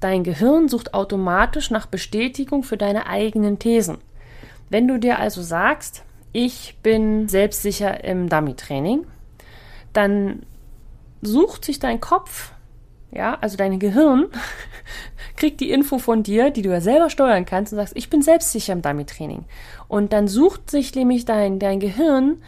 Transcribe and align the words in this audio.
Dein 0.00 0.22
Gehirn 0.22 0.68
sucht 0.68 0.94
automatisch 0.94 1.70
nach 1.70 1.86
Bestätigung 1.86 2.62
für 2.62 2.76
deine 2.76 3.06
eigenen 3.06 3.58
Thesen. 3.58 3.98
Wenn 4.70 4.86
du 4.86 4.98
dir 4.98 5.18
also 5.18 5.42
sagst, 5.42 6.04
ich 6.32 6.76
bin 6.82 7.28
selbstsicher 7.28 8.04
im 8.04 8.28
Dummy-Training, 8.28 9.06
dann 9.92 10.42
sucht 11.20 11.64
sich 11.64 11.80
dein 11.80 12.00
Kopf, 12.00 12.52
ja, 13.10 13.38
also 13.40 13.56
dein 13.56 13.80
Gehirn, 13.80 14.26
kriegt 15.36 15.60
die 15.60 15.70
Info 15.70 15.98
von 15.98 16.22
dir, 16.22 16.50
die 16.50 16.62
du 16.62 16.70
ja 16.70 16.80
selber 16.80 17.10
steuern 17.10 17.44
kannst 17.44 17.72
und 17.72 17.78
sagst, 17.78 17.96
ich 17.96 18.08
bin 18.08 18.22
selbstsicher 18.22 18.74
im 18.74 18.82
Dummy-Training. 18.82 19.46
Und 19.88 20.12
dann 20.12 20.28
sucht 20.28 20.70
sich 20.70 20.94
nämlich 20.94 21.24
dein, 21.24 21.58
dein 21.58 21.80
Gehirn 21.80 22.40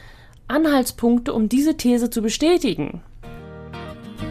Anhaltspunkte, 0.46 1.32
um 1.32 1.48
diese 1.48 1.76
These 1.76 2.10
zu 2.10 2.22
bestätigen. 2.22 3.02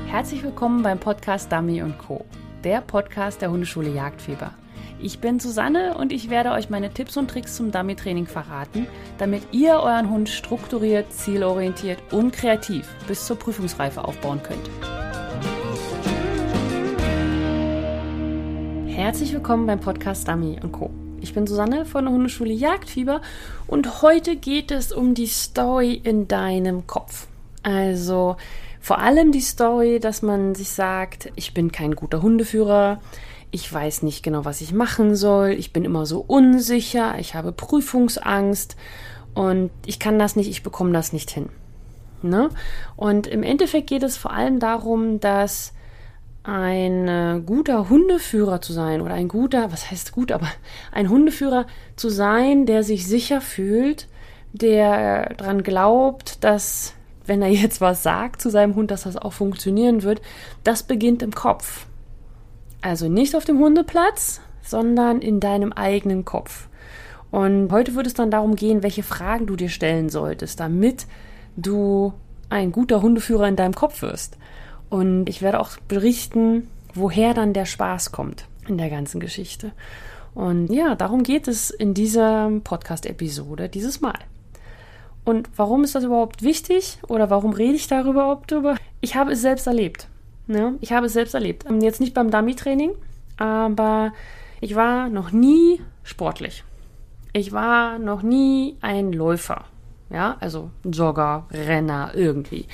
Herzlich 0.07 0.41
willkommen 0.43 0.83
beim 0.83 0.99
Podcast 0.99 1.51
Dummy 1.51 1.83
Co., 1.97 2.25
der 2.63 2.81
Podcast 2.81 3.41
der 3.41 3.51
Hundeschule 3.51 3.89
Jagdfieber. 3.89 4.53
Ich 5.01 5.19
bin 5.19 5.39
Susanne 5.39 5.97
und 5.97 6.11
ich 6.11 6.29
werde 6.29 6.51
euch 6.51 6.69
meine 6.69 6.91
Tipps 6.91 7.15
und 7.15 7.29
Tricks 7.29 7.55
zum 7.55 7.71
Dummy-Training 7.71 8.27
verraten, 8.27 8.85
damit 9.17 9.43
ihr 9.53 9.75
euren 9.75 10.09
Hund 10.09 10.27
strukturiert, 10.27 11.13
zielorientiert 11.13 11.99
und 12.11 12.33
kreativ 12.33 12.87
bis 13.07 13.25
zur 13.25 13.39
Prüfungsreife 13.39 14.03
aufbauen 14.03 14.41
könnt. 14.43 14.69
Herzlich 18.87 19.33
willkommen 19.33 19.65
beim 19.65 19.79
Podcast 19.79 20.27
Dummy 20.27 20.59
Co. 20.71 20.91
Ich 21.21 21.33
bin 21.33 21.47
Susanne 21.47 21.85
von 21.85 22.05
der 22.05 22.13
Hundeschule 22.13 22.51
Jagdfieber 22.51 23.21
und 23.67 24.01
heute 24.01 24.35
geht 24.35 24.71
es 24.71 24.91
um 24.91 25.13
die 25.13 25.27
Story 25.27 25.93
in 26.03 26.27
deinem 26.27 26.87
Kopf. 26.87 27.27
Also 27.63 28.35
vor 28.79 28.99
allem 28.99 29.31
die 29.31 29.41
Story, 29.41 29.99
dass 29.99 30.21
man 30.21 30.55
sich 30.55 30.69
sagt, 30.69 31.31
ich 31.35 31.53
bin 31.53 31.71
kein 31.71 31.95
guter 31.95 32.21
Hundeführer, 32.21 32.99
ich 33.51 33.71
weiß 33.71 34.03
nicht 34.03 34.23
genau, 34.23 34.45
was 34.45 34.61
ich 34.61 34.73
machen 34.73 35.15
soll, 35.15 35.49
ich 35.49 35.73
bin 35.73 35.83
immer 35.83 36.05
so 36.05 36.23
unsicher, 36.25 37.17
ich 37.19 37.35
habe 37.35 37.51
Prüfungsangst 37.51 38.75
und 39.33 39.71
ich 39.85 39.99
kann 39.99 40.19
das 40.19 40.35
nicht, 40.35 40.49
ich 40.49 40.63
bekomme 40.63 40.93
das 40.93 41.13
nicht 41.13 41.31
hin. 41.31 41.49
Ne? 42.21 42.49
Und 42.95 43.27
im 43.27 43.43
Endeffekt 43.43 43.87
geht 43.87 44.03
es 44.03 44.17
vor 44.17 44.31
allem 44.31 44.59
darum, 44.59 45.19
dass 45.19 45.73
ein 46.43 47.07
äh, 47.07 47.41
guter 47.45 47.89
Hundeführer 47.89 48.61
zu 48.61 48.73
sein 48.73 49.01
oder 49.01 49.13
ein 49.13 49.27
guter, 49.27 49.71
was 49.71 49.91
heißt 49.91 50.11
gut, 50.11 50.31
aber 50.31 50.47
ein 50.91 51.09
Hundeführer 51.09 51.65
zu 51.95 52.09
sein, 52.09 52.65
der 52.65 52.83
sich 52.83 53.07
sicher 53.07 53.41
fühlt, 53.41 54.07
der 54.51 55.35
daran 55.35 55.63
glaubt, 55.63 56.43
dass 56.43 56.93
wenn 57.29 57.41
er 57.41 57.49
jetzt 57.49 57.79
was 57.79 58.03
sagt 58.03 58.41
zu 58.41 58.49
seinem 58.49 58.75
Hund, 58.75 58.91
dass 58.91 59.03
das 59.03 59.15
auch 59.15 59.33
funktionieren 59.33 60.03
wird, 60.03 60.21
das 60.65 60.83
beginnt 60.83 61.23
im 61.23 61.31
Kopf. 61.31 61.85
Also 62.81 63.07
nicht 63.07 63.35
auf 63.35 63.45
dem 63.45 63.59
Hundeplatz, 63.59 64.41
sondern 64.61 65.21
in 65.21 65.39
deinem 65.39 65.71
eigenen 65.71 66.25
Kopf. 66.25 66.67
Und 67.31 67.71
heute 67.71 67.95
wird 67.95 68.07
es 68.07 68.13
dann 68.13 68.31
darum 68.31 68.55
gehen, 68.55 68.83
welche 68.83 69.03
Fragen 69.03 69.45
du 69.45 69.55
dir 69.55 69.69
stellen 69.69 70.09
solltest, 70.09 70.59
damit 70.59 71.05
du 71.55 72.13
ein 72.49 72.71
guter 72.71 73.01
Hundeführer 73.01 73.47
in 73.47 73.55
deinem 73.55 73.75
Kopf 73.75 74.01
wirst. 74.01 74.37
Und 74.89 75.29
ich 75.29 75.41
werde 75.41 75.59
auch 75.59 75.77
berichten, 75.87 76.67
woher 76.93 77.33
dann 77.33 77.53
der 77.53 77.65
Spaß 77.65 78.11
kommt 78.11 78.45
in 78.67 78.77
der 78.77 78.89
ganzen 78.89 79.19
Geschichte. 79.19 79.71
Und 80.33 80.71
ja, 80.71 80.95
darum 80.95 81.23
geht 81.23 81.47
es 81.47 81.69
in 81.69 81.93
dieser 81.93 82.51
Podcast-Episode 82.63 83.69
dieses 83.69 84.01
Mal. 84.01 84.17
Und 85.29 85.47
warum 85.55 85.83
ist 85.83 85.93
das 85.93 86.03
überhaupt 86.03 86.41
wichtig 86.41 86.97
oder 87.07 87.29
warum 87.29 87.53
rede 87.53 87.75
ich 87.75 87.85
darüber 87.85 88.09
überhaupt 88.09 88.51
drüber? 88.51 88.77
Ich 88.99 89.15
habe 89.15 89.33
es 89.33 89.41
selbst 89.43 89.67
erlebt. 89.67 90.07
Ja, 90.47 90.73
ich 90.81 90.91
habe 90.91 91.05
es 91.05 91.13
selbst 91.13 91.35
erlebt. 91.35 91.65
Ähm, 91.69 91.81
jetzt 91.81 92.01
nicht 92.01 92.15
beim 92.15 92.31
Dummy-Training, 92.31 92.93
aber 93.37 94.11
ich 94.59 94.75
war 94.75 95.07
noch 95.07 95.31
nie 95.31 95.81
sportlich. 96.01 96.63
Ich 97.31 97.51
war 97.51 97.99
noch 97.99 98.23
nie 98.23 98.77
ein 98.81 99.13
Läufer. 99.13 99.65
Ja, 100.09 100.35
also 100.39 100.71
Jogger, 100.83 101.45
Renner, 101.51 102.09
irgendwie. 102.15 102.65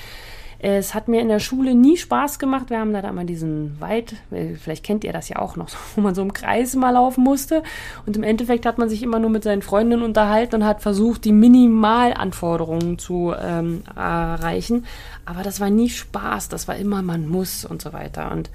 Es 0.58 0.94
hat 0.94 1.08
mir 1.08 1.20
in 1.20 1.28
der 1.28 1.38
Schule 1.38 1.74
nie 1.74 1.96
Spaß 1.96 2.38
gemacht. 2.38 2.70
Wir 2.70 2.80
haben 2.80 2.92
da 2.92 3.12
mal 3.12 3.26
diesen 3.26 3.80
Weit, 3.80 4.14
vielleicht 4.30 4.84
kennt 4.84 5.04
ihr 5.04 5.12
das 5.12 5.28
ja 5.28 5.38
auch 5.38 5.56
noch, 5.56 5.68
wo 5.94 6.00
man 6.00 6.14
so 6.14 6.22
im 6.22 6.32
Kreis 6.32 6.74
mal 6.74 6.90
laufen 6.90 7.22
musste. 7.22 7.62
Und 8.06 8.16
im 8.16 8.22
Endeffekt 8.22 8.66
hat 8.66 8.78
man 8.78 8.88
sich 8.88 9.02
immer 9.02 9.18
nur 9.18 9.30
mit 9.30 9.44
seinen 9.44 9.62
Freundinnen 9.62 10.02
unterhalten 10.02 10.56
und 10.56 10.64
hat 10.64 10.82
versucht, 10.82 11.24
die 11.24 11.32
Minimalanforderungen 11.32 12.98
zu 12.98 13.34
ähm, 13.38 13.82
erreichen. 13.94 14.86
Aber 15.24 15.42
das 15.42 15.60
war 15.60 15.70
nie 15.70 15.90
Spaß. 15.90 16.48
Das 16.48 16.68
war 16.68 16.76
immer, 16.76 17.02
man 17.02 17.28
muss 17.28 17.64
und 17.64 17.82
so 17.82 17.92
weiter. 17.92 18.32
Und 18.32 18.50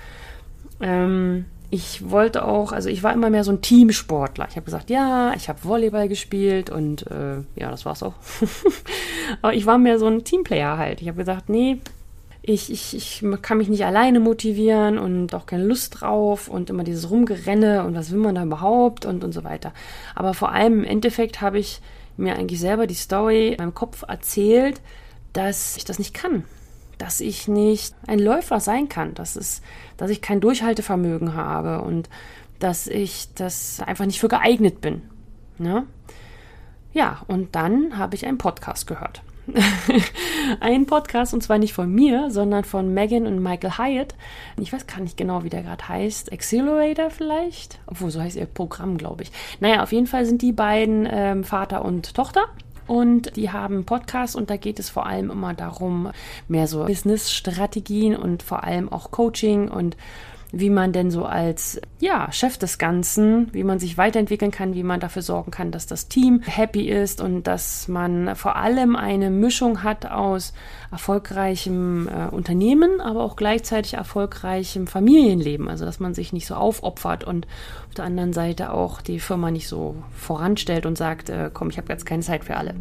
ähm, 0.82 1.46
ich 1.74 2.10
wollte 2.12 2.46
auch, 2.46 2.74
also 2.74 2.90
ich 2.90 3.02
war 3.02 3.14
immer 3.14 3.30
mehr 3.30 3.46
so 3.46 3.52
ein 3.52 3.62
Teamsportler. 3.62 4.46
Ich 4.50 4.58
habe 4.58 4.66
gesagt, 4.66 4.90
ja, 4.90 5.34
ich 5.38 5.48
habe 5.48 5.64
Volleyball 5.64 6.10
gespielt 6.10 6.70
und 6.70 7.08
äh, 7.08 7.38
ja, 7.56 7.72
das 7.72 7.86
war's 7.86 8.04
auch. 8.04 8.14
Aber 9.42 9.54
ich 9.54 9.66
war 9.66 9.78
mehr 9.78 9.98
so 9.98 10.06
ein 10.06 10.26
Teamplayer 10.26 10.78
halt. 10.78 11.02
Ich 11.02 11.08
habe 11.08 11.18
gesagt, 11.18 11.48
nee, 11.48 11.78
ich, 12.42 12.70
ich, 12.70 12.94
ich 12.94 13.24
kann 13.42 13.58
mich 13.58 13.70
nicht 13.70 13.86
alleine 13.86 14.20
motivieren 14.20 14.98
und 14.98 15.34
auch 15.34 15.46
keine 15.46 15.64
Lust 15.64 16.02
drauf 16.02 16.50
und 16.50 16.70
immer 16.70 16.84
dieses 16.84 17.10
Rumgerenne 17.10 17.86
und 17.86 17.96
was 17.96 18.12
will 18.12 18.20
man 18.20 18.36
da 18.36 18.44
überhaupt 18.44 19.06
und, 19.06 19.24
und 19.24 19.32
so 19.32 19.46
weiter. 19.46 19.72
Aber 20.14 20.34
vor 20.34 20.52
allem 20.52 20.80
im 20.80 20.84
Endeffekt 20.84 21.40
habe 21.40 21.58
ich 21.58 21.80
mir 22.18 22.36
eigentlich 22.36 22.60
selber 22.60 22.86
die 22.86 22.96
Story 22.96 23.50
in 23.50 23.58
meinem 23.60 23.74
Kopf 23.74 24.04
erzählt, 24.06 24.82
dass 25.32 25.78
ich 25.78 25.86
das 25.86 26.00
nicht 26.00 26.14
kann 26.14 26.44
dass 27.02 27.20
ich 27.20 27.48
nicht 27.48 27.96
ein 28.06 28.20
Läufer 28.20 28.60
sein 28.60 28.88
kann, 28.88 29.16
dass, 29.16 29.36
es, 29.36 29.64
dass 29.98 30.12
ich 30.12 30.22
kein 30.22 30.40
Durchhaltevermögen 30.40 31.34
habe 31.34 31.82
und 31.82 32.10
dass 32.60 32.86
ich 32.86 33.34
das 33.34 33.82
einfach 33.86 34.06
nicht 34.06 34.20
für 34.20 34.28
geeignet 34.28 34.82
bin. 34.82 35.02
Ne? 35.58 35.88
Ja, 36.94 37.24
und 37.28 37.56
dann 37.56 37.98
habe 37.98 38.16
ich 38.16 38.28
einen 38.28 38.38
Podcast 38.38 38.86
gehört. 38.86 39.24
ein 40.60 40.86
Podcast 40.86 41.34
und 41.34 41.42
zwar 41.42 41.58
nicht 41.58 41.74
von 41.74 41.92
mir, 41.92 42.30
sondern 42.30 42.64
von 42.64 42.94
Megan 42.94 43.26
und 43.26 43.42
Michael 43.42 43.80
Hyatt. 43.80 44.14
Ich 44.60 44.72
weiß 44.72 44.86
gar 44.86 45.00
nicht 45.00 45.18
genau, 45.18 45.44
wie 45.44 45.50
der 45.50 45.64
gerade 45.64 45.90
heißt. 45.90 46.32
Accelerator 46.32 47.10
vielleicht? 47.10 47.80
Obwohl, 47.88 48.12
so 48.12 48.22
heißt 48.22 48.38
ihr 48.38 48.46
Programm, 48.46 49.00
glaube 49.00 49.24
ich. 49.24 49.32
Naja, 49.60 49.82
auf 49.82 49.92
jeden 49.92 50.06
Fall 50.06 50.28
sind 50.28 50.44
die 50.44 50.52
beiden 50.52 51.08
ähm, 51.10 51.44
Vater 51.44 51.84
und 51.84 52.14
Tochter 52.14 52.44
und 52.92 53.38
die 53.38 53.52
haben 53.52 53.76
einen 53.76 53.86
Podcast 53.86 54.36
und 54.36 54.50
da 54.50 54.58
geht 54.58 54.78
es 54.78 54.90
vor 54.90 55.06
allem 55.06 55.32
immer 55.32 55.54
darum, 55.54 56.12
mehr 56.50 56.68
so 56.68 56.84
Business-Strategien 56.84 58.18
und 58.18 58.44
vor 58.44 58.66
allem 58.66 58.92
auch 58.92 59.12
Coaching 59.12 59.70
und 59.70 59.96
wie 60.52 60.70
man 60.70 60.92
denn 60.92 61.12
so 61.12 61.26
als 61.26 61.80
ja, 62.00 62.32
Chef 62.32 62.58
des 62.58 62.78
Ganzen, 62.78 63.54
wie 63.54 63.64
man 63.64 63.80
sich 63.80 63.98
weiterentwickeln 63.98 64.52
kann, 64.52 64.76
wie 64.76 64.84
man 64.84 65.00
dafür 65.00 65.22
sorgen 65.22 65.52
kann, 65.52 65.72
dass 65.72 65.88
das 65.88 66.10
Team 66.10 66.42
happy 66.46 66.90
ist 66.90 67.22
und 67.22 67.48
dass 67.48 67.88
man 67.88 68.36
vor 68.36 68.58
allem 68.58 68.96
eine 68.96 69.30
Mischung 69.30 69.84
hat 69.84 70.06
aus 70.06 70.54
erfolgreichem 70.92 72.10
äh, 72.10 72.28
Unternehmen, 72.34 73.00
aber 73.00 73.24
auch 73.24 73.38
gleichzeitig 73.38 73.94
erfolgreichem 73.94 74.88
Familienleben. 74.88 75.70
Also 75.70 75.86
dass 75.86 76.02
man 76.02 76.14
sich 76.14 76.34
nicht 76.34 76.48
so 76.48 76.56
aufopfert 76.56 77.24
und 77.24 77.48
auf 77.88 77.96
der 77.96 78.06
anderen 78.06 78.34
Seite 78.34 78.74
auch 78.74 79.02
die 79.02 79.20
Firma 79.20 79.52
nicht 79.52 79.70
so 79.70 79.96
voranstellt 80.16 80.86
und 80.86 80.98
sagt, 80.98 81.30
äh, 81.30 81.50
komm, 81.54 81.70
ich 81.70 81.78
habe 81.78 81.92
jetzt 81.94 82.06
keine 82.06 82.24
Zeit 82.24 82.44
für 82.44 82.58
alle. 82.58 82.76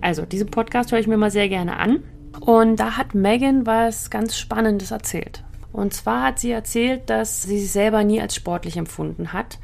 Also 0.00 0.24
diesen 0.24 0.50
Podcast 0.50 0.92
höre 0.92 0.98
ich 0.98 1.06
mir 1.06 1.18
mal 1.18 1.30
sehr 1.30 1.48
gerne 1.48 1.76
an. 1.76 2.02
Und 2.40 2.76
da 2.76 2.96
hat 2.96 3.14
Megan 3.14 3.66
was 3.66 4.08
ganz 4.08 4.38
Spannendes 4.38 4.90
erzählt. 4.90 5.44
Und 5.72 5.94
zwar 5.94 6.22
hat 6.24 6.38
sie 6.38 6.50
erzählt, 6.50 7.08
dass 7.08 7.42
sie 7.42 7.58
sich 7.58 7.72
selber 7.72 8.04
nie 8.04 8.20
als 8.20 8.34
sportlich 8.34 8.76
empfunden 8.76 9.32
hat 9.32 9.58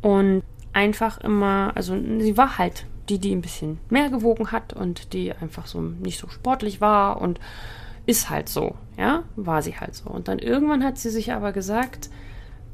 und 0.00 0.42
einfach 0.72 1.18
immer, 1.18 1.72
also 1.74 1.96
sie 2.18 2.36
war 2.36 2.58
halt 2.58 2.86
die, 3.08 3.18
die 3.18 3.32
ein 3.34 3.42
bisschen 3.42 3.78
mehr 3.90 4.08
gewogen 4.08 4.52
hat 4.52 4.72
und 4.72 5.12
die 5.12 5.32
einfach 5.32 5.66
so 5.66 5.80
nicht 5.80 6.18
so 6.18 6.28
sportlich 6.28 6.80
war 6.80 7.20
und 7.20 7.40
ist 8.06 8.30
halt 8.30 8.48
so, 8.48 8.76
ja, 8.96 9.24
war 9.36 9.62
sie 9.62 9.78
halt 9.78 9.94
so. 9.94 10.08
Und 10.08 10.28
dann 10.28 10.38
irgendwann 10.38 10.84
hat 10.84 10.96
sie 10.96 11.10
sich 11.10 11.32
aber 11.32 11.52
gesagt, 11.52 12.08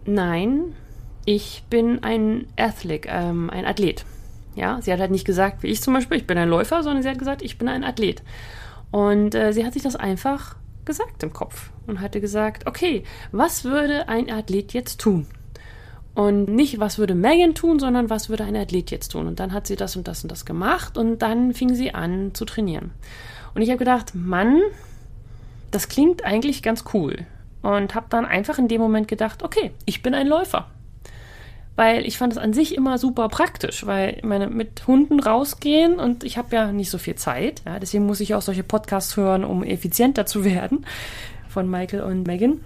nein, 0.05 0.75
ich 1.25 1.65
bin 1.69 2.03
ein 2.05 2.47
Athlet, 2.57 3.07
ähm, 3.09 3.51
ein 3.51 3.67
Athlet. 3.67 4.05
Ja, 4.55 4.81
sie 4.81 4.93
hat 4.93 5.01
halt 5.01 5.11
nicht 5.11 5.27
gesagt, 5.27 5.63
wie 5.63 5.67
ich 5.69 5.83
zum 5.83 5.93
Beispiel, 5.93 6.19
ich 6.19 6.27
bin 6.27 6.39
ein 6.39 6.49
Läufer, 6.49 6.83
sondern 6.83 7.03
sie 7.03 7.09
hat 7.09 7.19
gesagt, 7.19 7.43
ich 7.43 7.59
bin 7.59 7.69
ein 7.69 7.85
Athlet. 7.85 8.23
Und 8.91 9.35
äh, 9.35 9.53
sie 9.53 9.67
hat 9.67 9.75
sich 9.75 9.83
das 9.83 9.97
einfach 9.97 10.57
gesagt 10.87 11.23
im 11.23 11.33
Kopf 11.33 11.71
und 11.87 12.01
hatte 12.01 12.21
gesagt, 12.21 12.67
okay, 12.67 13.05
was 13.33 13.65
würde 13.65 14.09
ein 14.09 14.31
Athlet 14.31 14.73
jetzt 14.73 15.01
tun? 15.01 15.27
Und 16.15 16.49
nicht, 16.49 16.81
was 16.81 16.99
würde 16.99 17.15
Megan 17.15 17.55
tun, 17.55 17.79
sondern 17.79 18.09
was 18.09 18.31
würde 18.31 18.45
ein 18.45 18.57
Athlet 18.57 18.91
jetzt 18.91 19.09
tun? 19.09 19.27
Und 19.27 19.39
dann 19.39 19.53
hat 19.53 19.67
sie 19.67 19.77
das 19.77 19.97
und 19.97 20.09
das 20.09 20.23
und 20.23 20.33
das 20.33 20.47
gemacht 20.47 20.97
und 20.97 21.21
dann 21.21 21.53
fing 21.53 21.75
sie 21.75 21.93
an 21.93 22.35
zu 22.35 22.47
trainieren. 22.47 22.93
Und 23.55 23.63
ich 23.63 23.69
habe 23.69 23.79
gedacht, 23.79 24.15
Mann, 24.15 24.63
das 25.71 25.89
klingt 25.89 26.25
eigentlich 26.25 26.63
ganz 26.63 26.85
cool. 26.95 27.27
Und 27.61 27.95
habe 27.95 28.07
dann 28.09 28.25
einfach 28.25 28.59
in 28.59 28.69
dem 28.69 28.81
Moment 28.81 29.09
gedacht, 29.09 29.43
okay, 29.43 29.73
ich 29.85 30.03
bin 30.03 30.15
ein 30.15 30.27
Läufer 30.27 30.69
weil 31.77 32.07
ich 32.07 32.19
fand 32.19 32.33
es 32.33 32.39
an 32.39 32.53
sich 32.53 32.75
immer 32.75 32.99
super 32.99 33.29
praktisch, 33.29 33.87
weil 33.87 34.17
ich 34.19 34.25
meine, 34.25 34.49
mit 34.49 34.87
Hunden 34.87 35.21
rausgehen 35.21 36.01
und 36.01 36.25
ich 36.25 36.39
habe 36.39 36.57
ja 36.57 36.73
nicht 36.73 36.91
so 36.91 36.99
viel 36.99 37.15
Zeit. 37.15 37.63
Ja, 37.67 37.79
deswegen 37.79 38.07
muss 38.07 38.21
ich 38.21 38.35
auch 38.35 38.43
solche 38.43 38.63
Podcasts 38.63 39.17
hören, 39.17 39.45
um 39.45 39.63
effizienter 39.63 40.27
zu 40.27 40.45
werden 40.47 40.87
von 41.49 41.71
Michael 41.71 42.03
und 42.03 42.27
Megan. 42.27 42.61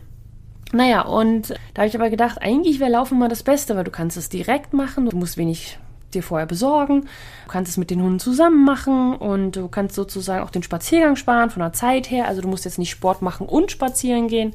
Naja, 0.72 1.02
und 1.02 1.50
da 1.74 1.82
habe 1.82 1.88
ich 1.88 1.96
aber 1.96 2.10
gedacht, 2.10 2.40
eigentlich 2.40 2.78
wäre 2.78 2.92
Laufen 2.92 3.18
mal 3.18 3.28
das 3.28 3.42
Beste, 3.42 3.74
weil 3.74 3.84
du 3.84 3.90
kannst 3.90 4.16
es 4.16 4.28
direkt 4.28 4.72
machen, 4.72 5.10
du 5.10 5.16
musst 5.16 5.36
wenig 5.36 5.78
dir 6.14 6.22
vorher 6.22 6.46
besorgen, 6.46 7.02
du 7.02 7.50
kannst 7.50 7.70
es 7.70 7.76
mit 7.76 7.90
den 7.90 8.02
Hunden 8.02 8.20
zusammen 8.20 8.64
machen 8.64 9.16
und 9.16 9.56
du 9.56 9.68
kannst 9.68 9.94
sozusagen 9.94 10.44
auch 10.44 10.50
den 10.50 10.62
Spaziergang 10.62 11.16
sparen 11.16 11.50
von 11.50 11.60
der 11.60 11.72
Zeit 11.72 12.10
her. 12.10 12.26
Also 12.26 12.42
du 12.42 12.48
musst 12.48 12.64
jetzt 12.64 12.78
nicht 12.78 12.90
Sport 12.90 13.22
machen 13.22 13.48
und 13.48 13.70
spazieren 13.70 14.28
gehen. 14.28 14.54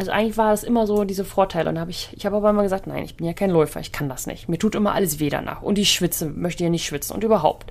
Also 0.00 0.12
eigentlich 0.12 0.38
war 0.38 0.54
es 0.54 0.64
immer 0.64 0.86
so 0.86 1.04
diese 1.04 1.26
Vorteile. 1.26 1.68
Und 1.68 1.78
habe 1.78 1.90
ich, 1.90 2.08
ich 2.16 2.24
habe 2.24 2.36
aber 2.36 2.48
immer 2.48 2.62
gesagt, 2.62 2.86
nein, 2.86 3.04
ich 3.04 3.16
bin 3.16 3.26
ja 3.26 3.34
kein 3.34 3.50
Läufer, 3.50 3.80
ich 3.80 3.92
kann 3.92 4.08
das 4.08 4.26
nicht. 4.26 4.48
Mir 4.48 4.56
tut 4.56 4.74
immer 4.74 4.94
alles 4.94 5.20
weh 5.20 5.28
danach. 5.28 5.60
Und 5.60 5.78
ich 5.78 5.90
schwitze, 5.92 6.24
möchte 6.24 6.64
ja 6.64 6.70
nicht 6.70 6.86
schwitzen 6.86 7.14
und 7.14 7.22
überhaupt. 7.22 7.70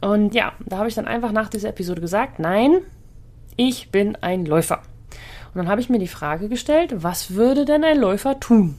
Und 0.00 0.34
ja, 0.34 0.54
da 0.64 0.78
habe 0.78 0.88
ich 0.88 0.94
dann 0.94 1.06
einfach 1.06 1.30
nach 1.30 1.50
dieser 1.50 1.68
Episode 1.68 2.00
gesagt, 2.00 2.38
nein, 2.38 2.78
ich 3.56 3.90
bin 3.90 4.16
ein 4.22 4.46
Läufer. 4.46 4.78
Und 5.52 5.58
dann 5.58 5.68
habe 5.68 5.82
ich 5.82 5.90
mir 5.90 5.98
die 5.98 6.08
Frage 6.08 6.48
gestellt, 6.48 7.02
was 7.02 7.34
würde 7.34 7.66
denn 7.66 7.84
ein 7.84 7.98
Läufer 7.98 8.40
tun? 8.40 8.68
Und 8.70 8.78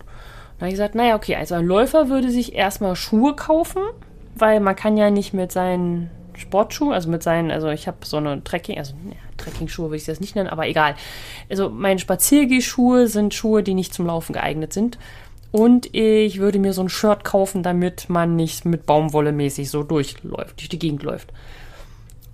dann 0.58 0.62
habe 0.62 0.70
ich 0.70 0.74
gesagt, 0.74 0.96
naja, 0.96 1.16
okay, 1.16 1.36
also 1.36 1.54
ein 1.54 1.68
Läufer 1.68 2.10
würde 2.10 2.32
sich 2.32 2.56
erstmal 2.56 2.96
Schuhe 2.96 3.36
kaufen, 3.36 3.84
weil 4.34 4.60
man 4.60 4.76
kann 4.76 4.98
ja 4.98 5.12
nicht 5.12 5.32
mit 5.32 5.52
seinen 5.52 6.10
Sportschuhen, 6.34 6.92
also 6.92 7.08
mit 7.08 7.22
seinen, 7.22 7.52
also 7.52 7.70
ich 7.70 7.88
habe 7.88 7.98
so 8.04 8.18
eine 8.18 8.44
Trekking, 8.44 8.80
also 8.80 8.96
Trekking-Schuhe 9.38 9.88
würde 9.88 9.98
ich 9.98 10.06
das 10.06 10.20
nicht 10.20 10.36
nennen, 10.36 10.50
aber 10.50 10.68
egal. 10.68 10.96
Also 11.50 11.70
meine 11.70 12.00
Spaziergehschuhe 12.00 13.08
sind 13.08 13.34
Schuhe, 13.34 13.64
die 13.64 13.74
nicht 13.74 13.94
zum 13.94 14.06
Laufen 14.06 14.34
geeignet 14.34 14.74
sind. 14.74 14.98
Und 15.52 15.94
ich 15.94 16.40
würde 16.40 16.58
mir 16.58 16.74
so 16.74 16.82
ein 16.82 16.90
Shirt 16.90 17.24
kaufen, 17.24 17.62
damit 17.62 18.10
man 18.10 18.36
nicht 18.36 18.66
mit 18.66 18.88
Baumwolle 18.88 19.32
mäßig 19.32 19.70
so 19.70 19.84
durchläuft, 19.84 20.60
durch 20.60 20.70
die 20.70 20.80
Gegend 20.80 21.04
läuft. 21.04 21.32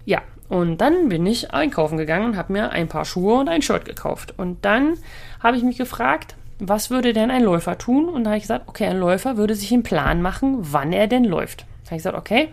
Ja, 0.05 0.21
und 0.47 0.79
dann 0.79 1.09
bin 1.09 1.25
ich 1.25 1.53
einkaufen 1.53 1.97
gegangen 1.97 2.25
und 2.25 2.37
habe 2.37 2.53
mir 2.53 2.71
ein 2.71 2.87
paar 2.87 3.05
Schuhe 3.05 3.35
und 3.35 3.49
ein 3.49 3.61
Shirt 3.61 3.85
gekauft. 3.85 4.33
Und 4.37 4.63
dann 4.63 4.95
habe 5.41 5.57
ich 5.57 5.63
mich 5.63 5.77
gefragt, 5.77 6.35
was 6.59 6.89
würde 6.89 7.13
denn 7.13 7.29
ein 7.29 7.43
Läufer 7.43 7.77
tun? 7.77 8.09
Und 8.09 8.23
da 8.23 8.31
habe 8.31 8.37
ich 8.37 8.43
gesagt, 8.43 8.67
okay, 8.67 8.87
ein 8.87 8.99
Läufer 8.99 9.37
würde 9.37 9.55
sich 9.55 9.71
einen 9.71 9.83
Plan 9.83 10.21
machen, 10.21 10.57
wann 10.59 10.93
er 10.93 11.07
denn 11.07 11.23
läuft. 11.23 11.61
Da 11.83 11.91
habe 11.91 11.95
ich 11.97 12.03
gesagt, 12.03 12.17
okay, 12.17 12.49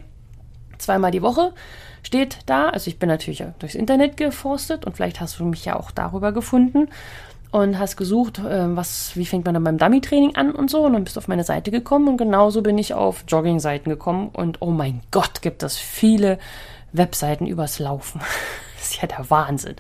zweimal 0.79 1.11
die 1.11 1.23
Woche 1.23 1.53
steht 2.03 2.39
da. 2.47 2.69
Also 2.69 2.89
ich 2.89 2.99
bin 2.99 3.09
natürlich 3.09 3.45
durchs 3.59 3.75
Internet 3.75 4.17
geforstet 4.17 4.85
und 4.85 4.97
vielleicht 4.97 5.21
hast 5.21 5.39
du 5.39 5.45
mich 5.45 5.65
ja 5.65 5.77
auch 5.77 5.91
darüber 5.91 6.33
gefunden 6.33 6.89
und 7.51 7.79
hast 7.79 7.97
gesucht, 7.97 8.39
äh, 8.39 8.77
was, 8.77 9.17
wie 9.17 9.27
fängt 9.27 9.45
man 9.45 9.55
dann 9.55 9.65
beim 9.65 9.79
Dummy-Training 9.79 10.37
an 10.37 10.53
und 10.53 10.71
so. 10.71 10.83
Und 10.85 10.93
dann 10.93 11.05
bist 11.05 11.17
du 11.17 11.21
auf 11.21 11.29
meine 11.29 11.45
Seite 11.45 11.71
gekommen 11.71 12.09
und 12.09 12.17
genauso 12.17 12.63
bin 12.63 12.79
ich 12.79 12.95
auf 12.95 13.25
Jogging-Seiten 13.29 13.89
gekommen. 13.89 14.29
Und 14.33 14.61
oh 14.61 14.71
mein 14.71 15.01
Gott, 15.11 15.43
gibt 15.43 15.63
es 15.63 15.79
viele 15.79 16.39
Webseiten 16.93 17.47
übers 17.47 17.79
Laufen. 17.79 18.21
das 18.77 18.91
ist 18.91 19.03
ja 19.03 19.09
der 19.09 19.31
Wahnsinn. 19.31 19.77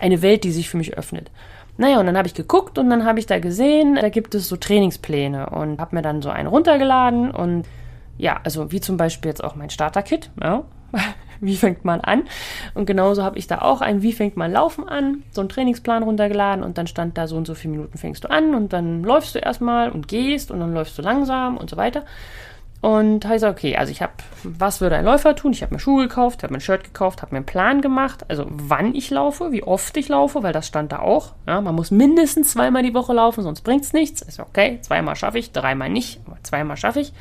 Eine 0.00 0.22
Welt, 0.22 0.44
die 0.44 0.52
sich 0.52 0.68
für 0.68 0.76
mich 0.76 0.96
öffnet. 0.96 1.30
Naja, 1.76 2.00
und 2.00 2.06
dann 2.06 2.16
habe 2.16 2.26
ich 2.26 2.34
geguckt 2.34 2.76
und 2.78 2.90
dann 2.90 3.04
habe 3.04 3.20
ich 3.20 3.26
da 3.26 3.38
gesehen, 3.38 3.94
da 3.94 4.08
gibt 4.08 4.34
es 4.34 4.48
so 4.48 4.56
Trainingspläne 4.56 5.50
und 5.50 5.80
habe 5.80 5.94
mir 5.94 6.02
dann 6.02 6.22
so 6.22 6.28
einen 6.28 6.48
runtergeladen 6.48 7.30
und 7.30 7.66
ja, 8.18 8.40
also 8.44 8.70
wie 8.72 8.80
zum 8.80 8.96
Beispiel 8.96 9.30
jetzt 9.30 9.42
auch 9.42 9.54
mein 9.54 9.70
Starter-Kit, 9.70 10.30
ja. 10.42 10.64
wie 11.40 11.56
fängt 11.56 11.84
man 11.84 12.00
an? 12.00 12.24
Und 12.74 12.86
genauso 12.86 13.22
habe 13.22 13.38
ich 13.38 13.46
da 13.46 13.60
auch 13.60 13.80
ein 13.80 14.02
Wie 14.02 14.12
fängt 14.12 14.36
man 14.36 14.52
Laufen 14.52 14.88
an, 14.88 15.22
so 15.30 15.40
einen 15.40 15.48
Trainingsplan 15.48 16.02
runtergeladen 16.02 16.64
und 16.64 16.78
dann 16.78 16.86
stand 16.86 17.16
da 17.16 17.26
so 17.26 17.36
und 17.36 17.46
so 17.46 17.54
viele 17.54 17.72
Minuten 17.72 17.96
fängst 17.96 18.24
du 18.24 18.30
an 18.30 18.54
und 18.54 18.72
dann 18.72 19.02
läufst 19.02 19.34
du 19.34 19.38
erstmal 19.38 19.90
und 19.90 20.08
gehst 20.08 20.50
und 20.50 20.60
dann 20.60 20.74
läufst 20.74 20.98
du 20.98 21.02
langsam 21.02 21.56
und 21.56 21.70
so 21.70 21.76
weiter. 21.76 22.04
Und 22.80 23.26
heißt 23.26 23.42
okay, 23.42 23.76
also 23.76 23.90
ich 23.90 24.02
habe, 24.02 24.12
was 24.44 24.80
würde 24.80 24.96
ein 24.96 25.04
Läufer 25.04 25.34
tun? 25.34 25.52
Ich 25.52 25.62
habe 25.62 25.74
mir 25.74 25.80
Schuhe 25.80 26.06
gekauft, 26.06 26.44
habe 26.44 26.52
mir 26.52 26.58
ein 26.58 26.62
Shirt 26.62 26.84
gekauft, 26.84 27.22
habe 27.22 27.34
mir 27.34 27.38
einen 27.38 27.46
Plan 27.46 27.80
gemacht, 27.80 28.24
also 28.28 28.46
wann 28.48 28.94
ich 28.94 29.10
laufe, 29.10 29.50
wie 29.50 29.64
oft 29.64 29.96
ich 29.96 30.08
laufe, 30.08 30.44
weil 30.44 30.52
das 30.52 30.68
stand 30.68 30.92
da 30.92 31.00
auch. 31.00 31.32
Ja, 31.46 31.60
man 31.60 31.74
muss 31.74 31.90
mindestens 31.90 32.52
zweimal 32.52 32.84
die 32.84 32.94
Woche 32.94 33.12
laufen, 33.12 33.42
sonst 33.42 33.62
bringt 33.62 33.82
es 33.82 33.92
nichts. 33.92 34.22
Ist 34.22 34.38
okay, 34.38 34.78
zweimal 34.82 35.16
schaffe 35.16 35.38
ich, 35.38 35.50
dreimal 35.50 35.88
nicht, 35.88 36.20
aber 36.24 36.36
zweimal 36.44 36.76
schaffe 36.76 37.00
ich. 37.00 37.12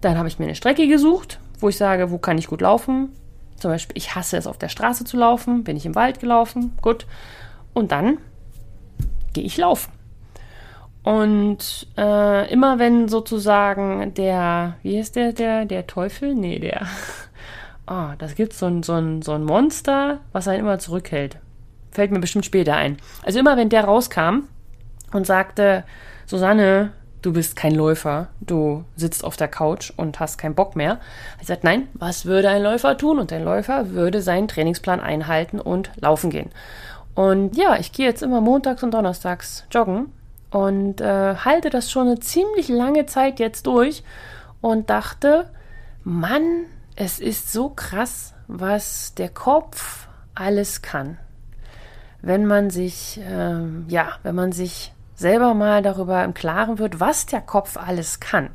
Dann 0.00 0.16
habe 0.16 0.28
ich 0.28 0.38
mir 0.38 0.46
eine 0.46 0.54
Strecke 0.54 0.86
gesucht, 0.88 1.38
wo 1.58 1.68
ich 1.68 1.76
sage, 1.76 2.10
wo 2.10 2.18
kann 2.18 2.38
ich 2.38 2.46
gut 2.46 2.60
laufen. 2.60 3.10
Zum 3.56 3.70
Beispiel, 3.70 3.96
ich 3.96 4.14
hasse 4.14 4.36
es, 4.36 4.46
auf 4.46 4.58
der 4.58 4.68
Straße 4.68 5.04
zu 5.04 5.16
laufen, 5.16 5.64
bin 5.64 5.76
ich 5.76 5.84
im 5.84 5.94
Wald 5.94 6.20
gelaufen, 6.20 6.72
gut. 6.80 7.06
Und 7.74 7.92
dann 7.92 8.18
gehe 9.32 9.44
ich 9.44 9.56
laufen. 9.58 9.92
Und 11.02 11.86
äh, 11.96 12.52
immer 12.52 12.78
wenn 12.78 13.08
sozusagen 13.08 14.12
der, 14.14 14.76
wie 14.82 14.98
heißt 14.98 15.16
der, 15.16 15.32
der, 15.32 15.64
der 15.64 15.86
Teufel? 15.86 16.34
Nee, 16.34 16.58
der. 16.58 16.86
Oh, 17.86 18.12
das 18.18 18.34
gibt 18.34 18.52
so 18.52 18.66
ein, 18.66 18.82
so, 18.82 18.94
ein, 18.94 19.22
so 19.22 19.32
ein 19.32 19.44
Monster, 19.44 20.20
was 20.32 20.48
einen 20.48 20.60
immer 20.60 20.78
zurückhält. 20.78 21.38
Fällt 21.90 22.12
mir 22.12 22.20
bestimmt 22.20 22.44
später 22.44 22.76
ein. 22.76 22.98
Also 23.24 23.38
immer 23.38 23.56
wenn 23.56 23.68
der 23.68 23.84
rauskam 23.84 24.44
und 25.12 25.26
sagte, 25.26 25.84
Susanne, 26.26 26.92
du 27.22 27.32
bist 27.32 27.56
kein 27.56 27.74
Läufer, 27.74 28.28
du 28.40 28.84
sitzt 28.96 29.24
auf 29.24 29.36
der 29.36 29.48
Couch 29.48 29.92
und 29.96 30.20
hast 30.20 30.38
keinen 30.38 30.54
Bock 30.54 30.76
mehr. 30.76 30.98
Ich 31.40 31.46
sagte, 31.46 31.66
nein, 31.66 31.88
was 31.94 32.26
würde 32.26 32.48
ein 32.48 32.62
Läufer 32.62 32.96
tun? 32.96 33.18
Und 33.18 33.32
ein 33.32 33.44
Läufer 33.44 33.90
würde 33.90 34.22
seinen 34.22 34.48
Trainingsplan 34.48 35.00
einhalten 35.00 35.60
und 35.60 35.90
laufen 35.96 36.30
gehen. 36.30 36.50
Und 37.14 37.56
ja, 37.56 37.76
ich 37.76 37.92
gehe 37.92 38.06
jetzt 38.06 38.22
immer 38.22 38.40
montags 38.40 38.82
und 38.82 38.94
donnerstags 38.94 39.64
joggen 39.70 40.12
und 40.50 41.00
äh, 41.00 41.34
halte 41.36 41.70
das 41.70 41.90
schon 41.90 42.06
eine 42.06 42.20
ziemlich 42.20 42.68
lange 42.68 43.06
Zeit 43.06 43.38
jetzt 43.38 43.66
durch 43.66 44.02
und 44.60 44.90
dachte, 44.90 45.50
Mann, 46.02 46.64
es 46.96 47.18
ist 47.18 47.52
so 47.52 47.68
krass, 47.68 48.34
was 48.46 49.14
der 49.14 49.28
Kopf 49.28 50.08
alles 50.34 50.82
kann. 50.82 51.18
Wenn 52.22 52.46
man 52.46 52.70
sich, 52.70 53.20
ähm, 53.22 53.86
ja, 53.88 54.10
wenn 54.22 54.34
man 54.34 54.52
sich 54.52 54.92
selber 55.20 55.54
mal 55.54 55.82
darüber 55.82 56.24
im 56.24 56.34
Klaren 56.34 56.78
wird, 56.78 56.98
was 56.98 57.26
der 57.26 57.40
Kopf 57.40 57.76
alles 57.76 58.18
kann. 58.18 58.50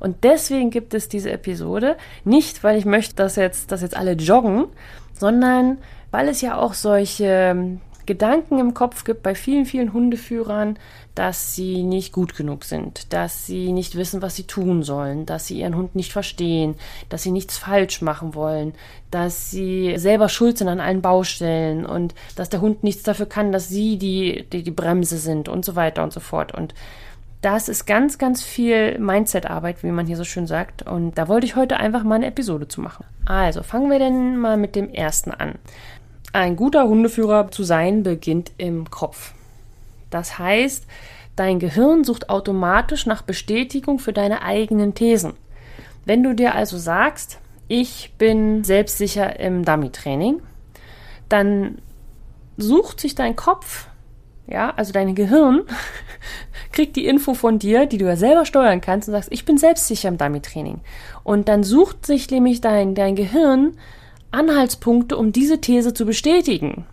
Und 0.00 0.24
deswegen 0.24 0.70
gibt 0.70 0.94
es 0.94 1.08
diese 1.08 1.30
Episode 1.30 1.96
nicht, 2.24 2.64
weil 2.64 2.76
ich 2.76 2.84
möchte, 2.84 3.14
dass 3.14 3.36
jetzt, 3.36 3.70
dass 3.70 3.82
jetzt 3.82 3.96
alle 3.96 4.12
joggen, 4.12 4.66
sondern 5.12 5.78
weil 6.10 6.28
es 6.28 6.40
ja 6.40 6.56
auch 6.56 6.74
solche 6.74 7.78
Gedanken 8.06 8.58
im 8.58 8.72
Kopf 8.72 9.04
gibt 9.04 9.22
bei 9.22 9.34
vielen, 9.34 9.66
vielen 9.66 9.92
Hundeführern, 9.92 10.78
dass 11.14 11.54
sie 11.54 11.82
nicht 11.82 12.12
gut 12.12 12.36
genug 12.36 12.64
sind, 12.64 13.12
dass 13.12 13.46
sie 13.46 13.72
nicht 13.72 13.96
wissen, 13.96 14.22
was 14.22 14.36
sie 14.36 14.44
tun 14.44 14.82
sollen, 14.82 15.26
dass 15.26 15.46
sie 15.46 15.60
ihren 15.60 15.76
Hund 15.76 15.96
nicht 15.96 16.12
verstehen, 16.12 16.76
dass 17.08 17.22
sie 17.22 17.30
nichts 17.30 17.58
falsch 17.58 18.02
machen 18.02 18.34
wollen, 18.34 18.74
dass 19.10 19.50
sie 19.50 19.94
selber 19.96 20.28
schuld 20.28 20.58
sind 20.58 20.68
an 20.68 20.80
allen 20.80 21.02
Baustellen 21.02 21.84
und 21.84 22.14
dass 22.36 22.48
der 22.48 22.60
Hund 22.60 22.84
nichts 22.84 23.02
dafür 23.02 23.26
kann, 23.26 23.52
dass 23.52 23.68
sie 23.68 23.98
die, 23.98 24.46
die, 24.52 24.62
die 24.62 24.70
Bremse 24.70 25.18
sind 25.18 25.48
und 25.48 25.64
so 25.64 25.74
weiter 25.74 26.02
und 26.02 26.12
so 26.12 26.20
fort. 26.20 26.54
Und 26.54 26.74
das 27.42 27.68
ist 27.68 27.86
ganz, 27.86 28.18
ganz 28.18 28.42
viel 28.42 28.98
Mindset-Arbeit, 28.98 29.82
wie 29.82 29.90
man 29.92 30.06
hier 30.06 30.16
so 30.16 30.24
schön 30.24 30.46
sagt. 30.46 30.82
Und 30.82 31.16
da 31.16 31.28
wollte 31.28 31.46
ich 31.46 31.54
heute 31.54 31.76
einfach 31.76 32.02
mal 32.02 32.16
eine 32.16 32.26
Episode 32.26 32.66
zu 32.66 32.80
machen. 32.80 33.04
Also 33.24 33.62
fangen 33.62 33.90
wir 33.90 33.98
denn 33.98 34.36
mal 34.36 34.56
mit 34.56 34.74
dem 34.74 34.92
ersten 34.92 35.30
an. 35.30 35.54
Ein 36.36 36.54
guter 36.54 36.86
Hundeführer 36.86 37.50
zu 37.50 37.64
sein 37.64 38.02
beginnt 38.02 38.52
im 38.58 38.90
Kopf. 38.90 39.32
Das 40.10 40.38
heißt, 40.38 40.86
dein 41.34 41.58
Gehirn 41.58 42.04
sucht 42.04 42.28
automatisch 42.28 43.06
nach 43.06 43.22
Bestätigung 43.22 43.98
für 43.98 44.12
deine 44.12 44.42
eigenen 44.42 44.92
Thesen. 44.92 45.32
Wenn 46.04 46.22
du 46.22 46.34
dir 46.34 46.54
also 46.54 46.76
sagst, 46.76 47.38
ich 47.68 48.12
bin 48.18 48.64
selbstsicher 48.64 49.40
im 49.40 49.64
Dummy-Training, 49.64 50.42
dann 51.30 51.78
sucht 52.58 53.00
sich 53.00 53.14
dein 53.14 53.34
Kopf, 53.34 53.86
ja, 54.46 54.74
also 54.76 54.92
dein 54.92 55.14
Gehirn, 55.14 55.62
kriegt 56.70 56.96
die 56.96 57.06
Info 57.06 57.32
von 57.32 57.58
dir, 57.58 57.86
die 57.86 57.96
du 57.96 58.04
ja 58.04 58.16
selber 58.16 58.44
steuern 58.44 58.82
kannst 58.82 59.08
und 59.08 59.12
sagst, 59.12 59.32
ich 59.32 59.46
bin 59.46 59.56
selbstsicher 59.56 60.10
im 60.10 60.18
Dummy-Training. 60.18 60.82
Und 61.24 61.48
dann 61.48 61.64
sucht 61.64 62.04
sich 62.04 62.30
nämlich 62.30 62.60
dein, 62.60 62.94
dein 62.94 63.16
Gehirn 63.16 63.78
Anhaltspunkte, 64.30 65.16
um 65.16 65.32
diese 65.32 65.60
These 65.60 65.94
zu 65.94 66.06
bestätigen. 66.06 66.86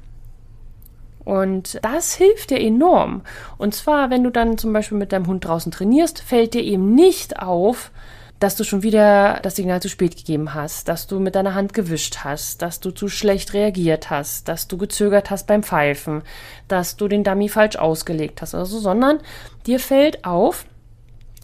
Und 1.26 1.80
das 1.82 2.16
hilft 2.16 2.50
dir 2.50 2.60
enorm. 2.60 3.22
Und 3.58 3.74
zwar, 3.74 4.10
wenn 4.10 4.24
du 4.24 4.30
dann 4.30 4.58
zum 4.58 4.74
Beispiel 4.74 4.98
mit 4.98 5.12
deinem 5.12 5.28
Hund 5.28 5.46
draußen 5.46 5.72
trainierst, 5.72 6.22
fällt 6.22 6.54
dir 6.54 6.64
eben 6.64 6.96
nicht 6.96 7.40
auf, 7.40 7.92
dass 8.40 8.58
du 8.58 8.66
schon 8.66 8.84
wieder 8.84 9.40
das 9.42 9.56
Signal 9.56 9.82
zu 9.82 9.88
spät 9.88 10.18
gegeben 10.18 10.54
hast, 10.54 10.90
dass 10.90 11.08
du 11.08 11.22
mit 11.22 11.36
deiner 11.36 11.56
Hand 11.56 11.74
gewischt 11.74 12.26
hast, 12.26 12.62
dass 12.62 12.82
du 12.82 12.92
zu 12.92 13.08
schlecht 13.08 13.54
reagiert 13.54 14.10
hast, 14.10 14.50
dass 14.50 14.68
du 14.68 14.78
gezögert 14.78 15.30
hast 15.30 15.48
beim 15.48 15.64
Pfeifen, 15.64 16.24
dass 16.68 16.98
du 16.98 17.08
den 17.08 17.24
Dummy 17.24 17.48
falsch 17.48 17.78
ausgelegt 17.78 18.42
hast 18.42 18.54
oder 18.54 18.66
so, 18.66 18.80
sondern 18.80 19.20
dir 19.66 19.80
fällt 19.80 20.26
auf, 20.26 20.66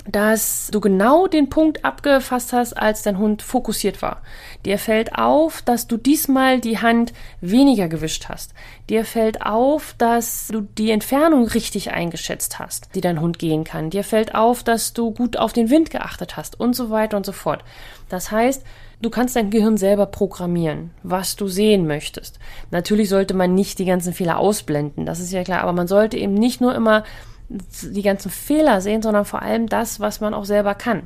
dass 0.08 0.70
du 0.72 0.80
genau 0.80 1.28
den 1.28 1.50
Punkt 1.50 1.86
abgefasst 1.86 2.54
hast, 2.54 2.74
als 2.74 3.02
dein 3.02 3.18
Hund 3.18 3.42
fokussiert 3.42 4.02
war. 4.02 4.22
Dir 4.66 4.78
fällt 4.78 5.16
auf, 5.16 5.62
dass 5.62 5.88
du 5.88 5.98
diesmal 5.98 6.60
die 6.60 6.80
Hand 6.80 7.14
weniger 7.42 7.88
gewischt 7.88 8.30
hast. 8.30 8.54
Dir 8.90 9.06
fällt 9.06 9.42
auf, 9.42 9.96
dass 9.98 10.48
du 10.48 10.62
die 10.62 10.92
Entfernung 10.92 11.46
richtig 11.48 11.92
eingeschätzt 11.92 12.60
hast, 12.60 12.90
die 12.96 13.02
dein 13.02 13.22
Hund 13.22 13.40
gehen 13.40 13.64
kann. 13.64 13.90
Dir 13.90 14.04
fällt 14.04 14.36
auf, 14.36 14.64
dass 14.64 14.94
du 14.94 15.12
gut 15.12 15.38
auf 15.38 15.54
den 15.54 15.70
Wind 15.70 15.90
geachtet 15.90 16.38
hast 16.38 16.60
und 16.60 16.76
so 16.76 16.90
weiter 16.90 17.18
und 17.18 17.26
so 17.26 17.32
fort. 17.32 17.64
Das 18.10 18.32
heißt, 18.32 18.64
Du 19.02 19.10
kannst 19.10 19.38
dein 19.38 19.50
Gehirn 19.50 19.78
selber 19.78 20.08
programmieren, 20.08 20.92
was 21.04 21.38
du 21.38 21.48
sehen 21.48 21.88
möchtest. 21.88 22.38
Natürlich 22.70 23.08
sollte 23.08 23.34
man 23.34 23.56
nicht 23.56 23.80
die 23.80 23.86
ganzen 23.86 24.12
Fehler 24.12 24.38
ausblenden, 24.38 25.06
das 25.06 25.22
ist 25.22 25.32
ja 25.32 25.46
klar, 25.46 25.62
aber 25.62 25.72
man 25.72 25.88
sollte 25.88 26.18
eben 26.18 26.34
nicht 26.34 26.60
nur 26.60 26.76
immer 26.76 27.06
die 27.50 28.02
ganzen 28.02 28.30
Fehler 28.30 28.82
sehen, 28.82 29.02
sondern 29.02 29.26
vor 29.26 29.42
allem 29.42 29.68
das, 29.68 30.00
was 30.00 30.22
man 30.22 30.34
auch 30.34 30.46
selber 30.46 30.76
kann. 30.76 31.04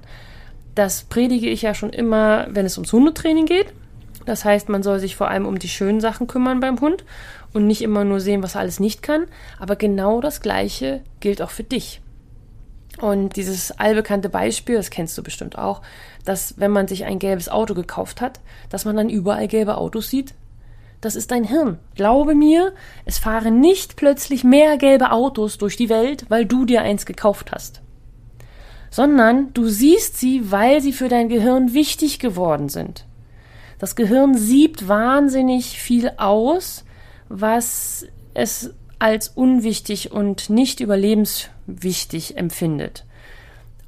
Das 0.76 1.04
predige 1.04 1.50
ich 1.50 1.62
ja 1.62 1.74
schon 1.74 1.92
immer, 1.92 2.48
wenn 2.50 2.66
es 2.66 2.78
ums 2.78 2.92
Hundetraining 2.92 3.46
geht. 3.46 3.68
Das 4.26 4.46
heißt, 4.46 4.70
man 4.70 4.84
soll 4.84 5.00
sich 5.00 5.16
vor 5.16 5.30
allem 5.30 5.46
um 5.46 5.60
die 5.60 5.70
schönen 5.70 6.02
Sachen 6.02 6.28
kümmern 6.28 6.60
beim 6.60 6.80
Hund 6.80 7.04
und 7.54 7.68
nicht 7.68 7.82
immer 7.82 8.04
nur 8.04 8.20
sehen, 8.20 8.44
was 8.44 8.56
er 8.56 8.62
alles 8.62 8.80
nicht 8.80 9.04
kann. 9.04 9.26
Aber 9.60 9.76
genau 9.76 10.22
das 10.22 10.42
Gleiche 10.42 11.02
gilt 11.20 11.42
auch 11.42 11.52
für 11.52 11.64
dich. 11.64 12.02
Und 13.00 13.36
dieses 13.36 13.72
allbekannte 13.72 14.30
Beispiel, 14.30 14.76
das 14.76 14.90
kennst 14.90 15.18
du 15.18 15.24
bestimmt 15.24 15.58
auch, 15.58 15.82
dass 16.26 16.60
wenn 16.60 16.72
man 16.72 16.88
sich 16.88 17.06
ein 17.06 17.20
gelbes 17.20 17.50
Auto 17.50 17.74
gekauft 17.74 18.22
hat, 18.22 18.40
dass 18.70 18.86
man 18.86 18.96
dann 18.96 19.10
überall 19.10 19.48
gelbe 19.48 19.78
Autos 19.78 20.10
sieht. 20.10 20.34
Das 21.04 21.18
ist 21.18 21.32
dein 21.32 21.44
Hirn. 21.44 21.80
Glaube 21.96 22.34
mir, 22.34 22.72
es 23.04 23.18
fahren 23.18 23.60
nicht 23.60 23.98
plötzlich 23.98 24.46
mehr 24.46 24.78
gelbe 24.78 25.12
Autos 25.12 25.58
durch 25.58 25.76
die 25.76 25.90
Welt, 25.90 26.24
weil 26.30 26.46
du 26.46 26.64
dir 26.64 26.82
eins 26.82 27.06
gekauft 27.06 27.52
hast. 27.52 27.82
Sondern 28.90 29.52
du 29.54 29.68
siehst 29.68 30.18
sie, 30.18 30.50
weil 30.50 30.80
sie 30.80 30.94
für 30.94 31.10
dein 31.10 31.28
Gehirn 31.28 31.74
wichtig 31.74 32.20
geworden 32.20 32.70
sind. 32.70 33.06
Das 33.80 33.98
Gehirn 33.98 34.38
siebt 34.38 34.88
wahnsinnig 34.88 35.78
viel 35.78 36.10
aus, 36.16 36.86
was 37.28 38.08
es 38.34 38.74
als 38.98 39.28
unwichtig 39.28 40.14
und 40.14 40.50
nicht 40.50 40.80
überlebenswichtig 40.80 42.38
empfindet. 42.38 43.04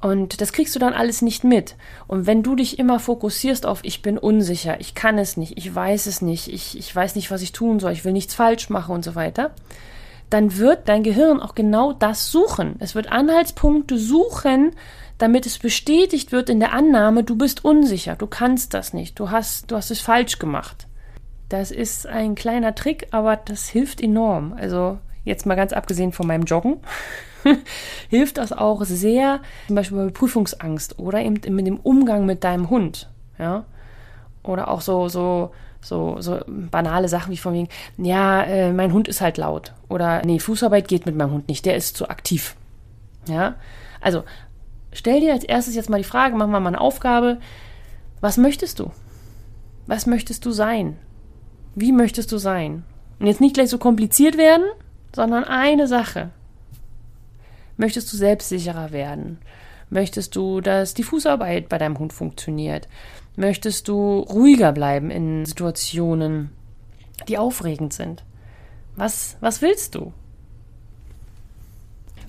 Und 0.00 0.40
das 0.40 0.52
kriegst 0.52 0.74
du 0.74 0.78
dann 0.78 0.92
alles 0.92 1.22
nicht 1.22 1.42
mit. 1.42 1.74
Und 2.06 2.26
wenn 2.26 2.42
du 2.42 2.54
dich 2.54 2.78
immer 2.78 3.00
fokussierst 3.00 3.64
auf, 3.64 3.80
ich 3.82 4.02
bin 4.02 4.18
unsicher, 4.18 4.78
ich 4.80 4.94
kann 4.94 5.18
es 5.18 5.36
nicht, 5.36 5.56
ich 5.56 5.74
weiß 5.74 6.06
es 6.06 6.20
nicht, 6.20 6.52
ich, 6.52 6.78
ich 6.78 6.94
weiß 6.94 7.14
nicht, 7.16 7.30
was 7.30 7.42
ich 7.42 7.52
tun 7.52 7.80
soll, 7.80 7.92
ich 7.92 8.04
will 8.04 8.12
nichts 8.12 8.34
falsch 8.34 8.68
machen 8.68 8.94
und 8.94 9.04
so 9.04 9.14
weiter, 9.14 9.52
dann 10.28 10.58
wird 10.58 10.88
dein 10.88 11.02
Gehirn 11.02 11.40
auch 11.40 11.54
genau 11.54 11.92
das 11.92 12.30
suchen. 12.30 12.76
Es 12.78 12.94
wird 12.94 13.10
Anhaltspunkte 13.10 13.98
suchen, 13.98 14.72
damit 15.18 15.46
es 15.46 15.58
bestätigt 15.58 16.30
wird 16.30 16.50
in 16.50 16.60
der 16.60 16.72
Annahme, 16.72 17.24
du 17.24 17.36
bist 17.36 17.64
unsicher, 17.64 18.16
du 18.16 18.26
kannst 18.26 18.74
das 18.74 18.92
nicht, 18.92 19.18
du 19.18 19.30
hast, 19.30 19.70
du 19.70 19.76
hast 19.76 19.90
es 19.90 20.00
falsch 20.00 20.38
gemacht. 20.38 20.86
Das 21.48 21.70
ist 21.70 22.06
ein 22.06 22.34
kleiner 22.34 22.74
Trick, 22.74 23.06
aber 23.12 23.36
das 23.36 23.68
hilft 23.68 24.00
enorm. 24.00 24.52
Also 24.58 24.98
jetzt 25.24 25.46
mal 25.46 25.54
ganz 25.54 25.72
abgesehen 25.72 26.12
von 26.12 26.26
meinem 26.26 26.44
Joggen, 26.44 26.80
hilft 28.08 28.38
das 28.38 28.52
auch 28.52 28.84
sehr, 28.84 29.40
zum 29.66 29.76
Beispiel 29.76 29.98
bei 29.98 30.10
Prüfungsangst 30.10 30.98
oder 30.98 31.20
eben 31.20 31.40
mit 31.54 31.66
dem 31.66 31.78
Umgang 31.78 32.26
mit 32.26 32.44
deinem 32.44 32.70
Hund. 32.70 33.10
Ja? 33.38 33.64
Oder 34.42 34.68
auch 34.68 34.80
so, 34.80 35.08
so, 35.08 35.52
so, 35.80 36.16
so 36.20 36.40
banale 36.46 37.08
Sachen 37.08 37.32
wie 37.32 37.36
von 37.36 37.54
wegen, 37.54 37.68
ja, 37.98 38.42
äh, 38.42 38.72
mein 38.72 38.92
Hund 38.92 39.08
ist 39.08 39.20
halt 39.20 39.38
laut. 39.38 39.72
Oder 39.88 40.22
nee, 40.24 40.38
Fußarbeit 40.38 40.88
geht 40.88 41.06
mit 41.06 41.16
meinem 41.16 41.32
Hund 41.32 41.48
nicht, 41.48 41.64
der 41.66 41.76
ist 41.76 41.96
zu 41.96 42.08
aktiv. 42.08 42.56
Ja, 43.28 43.56
also 44.00 44.22
stell 44.92 45.20
dir 45.20 45.32
als 45.32 45.44
erstes 45.44 45.74
jetzt 45.74 45.90
mal 45.90 45.98
die 45.98 46.04
Frage, 46.04 46.36
mach 46.36 46.46
mal 46.46 46.64
eine 46.64 46.80
Aufgabe, 46.80 47.38
was 48.20 48.36
möchtest 48.36 48.78
du? 48.78 48.90
Was 49.86 50.06
möchtest 50.06 50.44
du 50.44 50.50
sein? 50.50 50.96
Wie 51.74 51.92
möchtest 51.92 52.32
du 52.32 52.38
sein? 52.38 52.84
Und 53.18 53.26
jetzt 53.26 53.40
nicht 53.40 53.54
gleich 53.54 53.68
so 53.68 53.78
kompliziert 53.78 54.36
werden, 54.36 54.64
sondern 55.14 55.44
eine 55.44 55.86
Sache. 55.86 56.30
Möchtest 57.76 58.12
du 58.12 58.16
selbstsicherer 58.16 58.92
werden? 58.92 59.38
Möchtest 59.90 60.34
du, 60.34 60.60
dass 60.60 60.94
die 60.94 61.02
Fußarbeit 61.02 61.68
bei 61.68 61.78
deinem 61.78 61.98
Hund 61.98 62.12
funktioniert? 62.12 62.88
Möchtest 63.36 63.88
du 63.88 64.20
ruhiger 64.20 64.72
bleiben 64.72 65.10
in 65.10 65.44
Situationen, 65.46 66.50
die 67.28 67.38
aufregend 67.38 67.92
sind? 67.92 68.24
Was, 68.96 69.36
was 69.40 69.62
willst 69.62 69.94
du? 69.94 70.12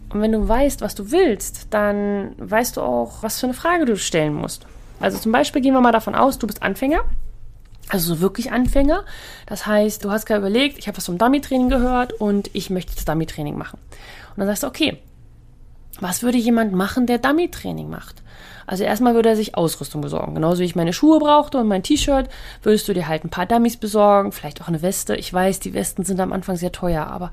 Und 0.10 0.22
wenn 0.22 0.32
du 0.32 0.48
weißt, 0.48 0.82
was 0.82 0.96
du 0.96 1.12
willst, 1.12 1.68
dann 1.72 2.36
weißt 2.38 2.77
du 2.77 2.82
auch, 2.82 3.24
was 3.24 3.39
für 3.39 3.48
eine 3.48 3.54
Frage 3.54 3.86
du 3.86 3.98
stellen 3.98 4.34
musst. 4.34 4.66
Also 5.00 5.18
zum 5.18 5.32
Beispiel 5.32 5.62
gehen 5.62 5.74
wir 5.74 5.82
mal 5.82 5.92
davon 5.92 6.16
aus, 6.16 6.39
du 6.39 6.48
bist 6.48 6.62
Anfänger 6.62 7.04
also 7.89 8.16
so 8.16 8.22
wirklich 8.22 8.51
Anfänger. 8.51 9.04
Das 9.46 9.66
heißt, 9.66 10.04
du 10.04 10.12
hast 10.12 10.25
gerade 10.25 10.39
überlegt, 10.39 10.77
ich 10.77 10.88
habe 10.88 10.98
was 10.98 11.06
vom 11.06 11.18
Dummy-Training 11.18 11.70
gehört 11.70 12.13
und 12.13 12.50
ich 12.54 12.70
möchte 12.70 12.96
das 12.96 13.06
Dummy-Training 13.06 13.58
machen. 13.58 13.80
Und 14.32 14.39
dann 14.39 14.48
sagst 14.48 14.63
du, 14.63 14.68
okay, 14.68 14.98
was 16.00 16.24
würde 16.24 16.38
jemand 16.38 16.74
machen, 16.74 17.06
der 17.06 17.18
Dummy-Training 17.18 17.89
macht? 17.89 18.24
Also 18.66 18.84
erstmal 18.84 19.16
würde 19.16 19.30
er 19.30 19.36
sich 19.36 19.56
Ausrüstung 19.56 20.01
besorgen. 20.01 20.36
Genauso 20.36 20.60
wie 20.60 20.66
ich 20.66 20.75
meine 20.75 20.92
Schuhe 20.92 21.20
brauchte 21.20 21.58
und 21.58 21.68
mein 21.68 21.84
T-Shirt, 21.84 22.30
würdest 22.63 22.88
du 22.88 22.94
dir 22.94 23.08
halt 23.08 23.24
ein 23.24 23.30
paar 23.30 23.46
Dummies 23.46 23.77
besorgen, 23.77 24.34
vielleicht 24.34 24.62
auch 24.62 24.68
eine 24.68 24.82
Weste. 24.82 25.16
Ich 25.16 25.34
weiß, 25.34 25.62
die 25.62 25.74
Westen 25.74 26.04
sind 26.04 26.20
am 26.20 26.34
Anfang 26.34 26.58
sehr 26.58 26.74
teuer, 26.74 27.08
aber 27.08 27.32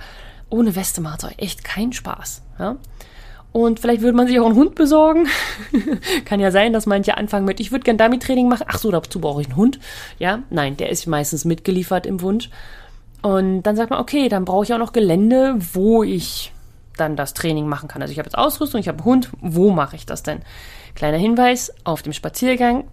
ohne 0.48 0.76
Weste 0.76 1.00
macht 1.00 1.24
es 1.24 1.30
euch 1.30 1.38
echt 1.38 1.64
keinen 1.64 1.92
Spaß. 1.92 2.42
Ja? 2.60 2.76
Und 3.50 3.80
vielleicht 3.80 4.02
würde 4.02 4.16
man 4.16 4.28
sich 4.28 4.38
auch 4.38 4.46
einen 4.46 4.54
Hund 4.54 4.76
besorgen. 4.76 5.26
Kann 6.24 6.38
ja 6.38 6.52
sein, 6.52 6.72
dass 6.72 6.86
manche 6.86 7.16
anfangen 7.16 7.46
mit, 7.46 7.58
ich 7.58 7.72
würde 7.72 7.84
gern 7.84 7.98
Dummy-Training 7.98 8.48
machen. 8.48 8.66
Ach 8.68 8.78
so, 8.78 8.92
dazu 8.92 9.20
brauche 9.20 9.40
ich 9.40 9.48
einen 9.48 9.56
Hund. 9.56 9.80
Ja, 10.20 10.40
nein, 10.50 10.76
der 10.76 10.90
ist 10.90 11.06
meistens 11.06 11.44
mitgeliefert 11.44 12.06
im 12.06 12.20
Wunsch. 12.20 12.48
Und 13.22 13.62
dann 13.62 13.74
sagt 13.74 13.90
man, 13.90 14.00
okay, 14.00 14.28
dann 14.28 14.44
brauche 14.44 14.64
ich 14.64 14.72
auch 14.72 14.78
noch 14.78 14.92
Gelände, 14.92 15.56
wo 15.72 16.04
ich 16.04 16.52
dann 16.96 17.16
das 17.16 17.34
Training 17.34 17.66
machen 17.66 17.88
kann. 17.88 18.02
Also 18.02 18.12
ich 18.12 18.18
habe 18.18 18.26
jetzt 18.26 18.38
Ausrüstung, 18.38 18.80
ich 18.80 18.88
habe 18.88 18.98
einen 18.98 19.04
Hund, 19.04 19.30
wo 19.40 19.70
mache 19.70 19.96
ich 19.96 20.06
das 20.06 20.22
denn? 20.22 20.40
Kleiner 20.94 21.18
Hinweis, 21.18 21.72
auf 21.84 22.02
dem 22.02 22.12
Spaziergang 22.12 22.84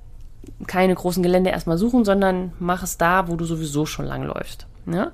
keine 0.67 0.95
großen 0.95 1.23
Gelände 1.23 1.51
erstmal 1.51 1.77
suchen, 1.77 2.05
sondern 2.05 2.53
mach 2.59 2.83
es 2.83 2.97
da, 2.97 3.27
wo 3.27 3.35
du 3.35 3.45
sowieso 3.45 3.85
schon 3.85 4.05
lang 4.05 4.23
läufst. 4.23 4.67
Ja? 4.91 5.11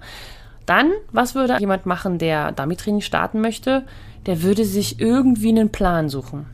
Dann, 0.65 0.91
was 1.12 1.36
würde 1.36 1.58
jemand 1.60 1.86
machen, 1.86 2.17
der 2.17 2.51
Dummy-Training 2.51 3.01
starten 3.01 3.41
möchte? 3.41 3.84
Der 4.25 4.41
würde 4.41 4.65
sich 4.65 5.00
irgendwie 5.00 5.50
einen 5.50 5.72
Plan 5.72 6.10
suchen. 6.10 6.46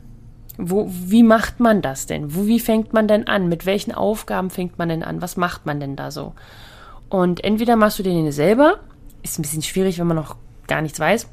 Wo, 0.56 0.86
wie 0.88 1.24
macht 1.24 1.58
man 1.58 1.82
das 1.82 2.06
denn? 2.06 2.34
Wo, 2.34 2.46
wie 2.46 2.60
fängt 2.60 2.92
man 2.92 3.08
denn 3.08 3.26
an? 3.26 3.48
Mit 3.48 3.66
welchen 3.66 3.92
Aufgaben 3.92 4.50
fängt 4.50 4.78
man 4.78 4.88
denn 4.88 5.02
an? 5.02 5.20
Was 5.20 5.36
macht 5.36 5.66
man 5.66 5.80
denn 5.80 5.96
da 5.96 6.12
so? 6.12 6.34
Und 7.08 7.42
entweder 7.42 7.74
machst 7.74 7.98
du 7.98 8.04
den 8.04 8.30
selber, 8.30 8.78
ist 9.22 9.38
ein 9.38 9.42
bisschen 9.42 9.62
schwierig, 9.62 9.98
wenn 9.98 10.06
man 10.06 10.16
noch 10.16 10.36
gar 10.68 10.80
nichts 10.80 11.00
weiß. 11.00 11.28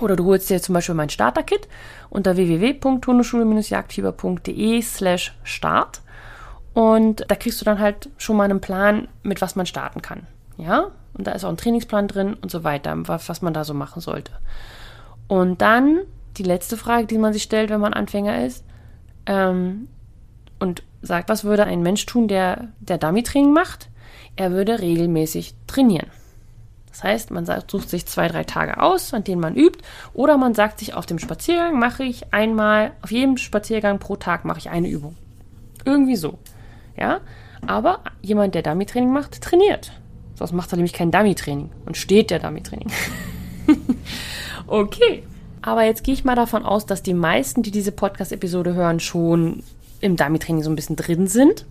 Oder 0.00 0.16
du 0.16 0.24
holst 0.24 0.50
dir 0.50 0.60
zum 0.62 0.74
Beispiel 0.74 0.94
mein 0.94 1.10
Starter-Kit 1.10 1.66
unter 2.10 2.36
www.hundeschule-jagdfieber.de 2.36 4.82
slash 4.82 5.36
start. 5.42 6.02
Und 6.74 7.24
da 7.28 7.34
kriegst 7.34 7.60
du 7.60 7.64
dann 7.64 7.80
halt 7.80 8.08
schon 8.18 8.36
mal 8.36 8.44
einen 8.44 8.60
Plan, 8.60 9.08
mit 9.22 9.40
was 9.40 9.56
man 9.56 9.66
starten 9.66 10.02
kann. 10.02 10.26
Ja, 10.56 10.92
und 11.14 11.26
da 11.26 11.32
ist 11.32 11.44
auch 11.44 11.50
ein 11.50 11.56
Trainingsplan 11.56 12.06
drin 12.08 12.34
und 12.34 12.50
so 12.50 12.64
weiter, 12.64 12.94
was, 12.96 13.42
man 13.42 13.52
da 13.52 13.64
so 13.64 13.74
machen 13.74 14.00
sollte. 14.00 14.32
Und 15.26 15.60
dann 15.60 16.00
die 16.36 16.44
letzte 16.44 16.76
Frage, 16.76 17.06
die 17.06 17.18
man 17.18 17.32
sich 17.32 17.42
stellt, 17.42 17.70
wenn 17.70 17.80
man 17.80 17.94
Anfänger 17.94 18.44
ist, 18.44 18.64
ähm, 19.26 19.88
und 20.60 20.84
sagt, 21.02 21.28
was 21.28 21.44
würde 21.44 21.64
ein 21.64 21.82
Mensch 21.82 22.06
tun, 22.06 22.28
der, 22.28 22.68
der 22.80 22.98
Dummy-Training 22.98 23.52
macht? 23.52 23.88
Er 24.36 24.52
würde 24.52 24.80
regelmäßig 24.80 25.54
trainieren. 25.66 26.08
Das 26.90 27.04
heißt, 27.04 27.30
man 27.30 27.46
sucht 27.46 27.90
sich 27.90 28.06
zwei, 28.06 28.28
drei 28.28 28.44
Tage 28.44 28.82
aus, 28.82 29.12
an 29.14 29.24
denen 29.24 29.40
man 29.40 29.54
übt, 29.54 29.78
oder 30.14 30.36
man 30.36 30.54
sagt 30.54 30.80
sich, 30.80 30.94
auf 30.94 31.06
dem 31.06 31.18
Spaziergang 31.18 31.78
mache 31.78 32.04
ich 32.04 32.32
einmal, 32.32 32.92
auf 33.02 33.10
jedem 33.10 33.36
Spaziergang 33.36 33.98
pro 33.98 34.16
Tag 34.16 34.44
mache 34.44 34.58
ich 34.58 34.70
eine 34.70 34.88
Übung. 34.88 35.16
Irgendwie 35.84 36.16
so. 36.16 36.38
Ja? 36.96 37.20
Aber 37.66 38.00
jemand, 38.22 38.54
der 38.54 38.62
Dummy-Training 38.62 39.12
macht, 39.12 39.40
trainiert. 39.40 39.92
Sonst 40.34 40.52
macht 40.52 40.72
er 40.72 40.76
nämlich 40.76 40.92
kein 40.92 41.10
Dummy-Training 41.10 41.70
und 41.86 41.96
steht 41.96 42.30
der 42.30 42.38
Dummy-Training. 42.38 42.90
okay. 44.66 45.24
Aber 45.62 45.84
jetzt 45.84 46.04
gehe 46.04 46.14
ich 46.14 46.24
mal 46.24 46.36
davon 46.36 46.64
aus, 46.64 46.86
dass 46.86 47.02
die 47.02 47.14
meisten, 47.14 47.62
die 47.62 47.70
diese 47.70 47.92
Podcast-Episode 47.92 48.74
hören, 48.74 49.00
schon 49.00 49.62
im 50.00 50.16
Dummy-Training 50.16 50.62
so 50.62 50.70
ein 50.70 50.76
bisschen 50.76 50.96
drin 50.96 51.26
sind 51.26 51.66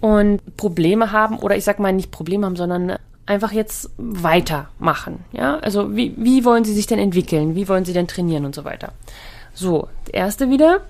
und 0.00 0.56
Probleme 0.56 1.12
haben 1.12 1.38
oder 1.38 1.56
ich 1.56 1.64
sag 1.64 1.78
mal 1.78 1.92
nicht 1.92 2.10
Probleme 2.10 2.46
haben, 2.46 2.56
sondern 2.56 2.96
einfach 3.30 3.52
jetzt 3.52 3.90
weitermachen. 3.96 5.24
Ja, 5.32 5.58
also 5.60 5.94
wie, 5.94 6.14
wie 6.16 6.44
wollen 6.44 6.64
sie 6.64 6.74
sich 6.74 6.88
denn 6.88 6.98
entwickeln? 6.98 7.54
Wie 7.54 7.68
wollen 7.68 7.84
sie 7.84 7.92
denn 7.92 8.08
trainieren 8.08 8.44
und 8.44 8.56
so 8.56 8.64
weiter? 8.64 8.92
So, 9.54 9.88
erste 10.12 10.50
wieder 10.50 10.80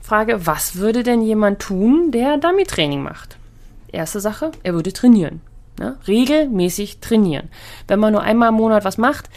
Frage, 0.00 0.46
was 0.46 0.76
würde 0.76 1.02
denn 1.02 1.20
jemand 1.20 1.60
tun, 1.60 2.10
der 2.10 2.38
Dummy-Training 2.38 3.02
macht? 3.02 3.36
Erste 3.92 4.18
Sache, 4.18 4.50
er 4.62 4.72
würde 4.72 4.94
trainieren. 4.94 5.42
Ne? 5.78 5.98
Regelmäßig 6.08 7.00
trainieren. 7.00 7.50
Wenn 7.86 8.00
man 8.00 8.14
nur 8.14 8.22
einmal 8.22 8.48
im 8.48 8.54
Monat 8.54 8.84
was 8.84 8.96
macht, 8.96 9.28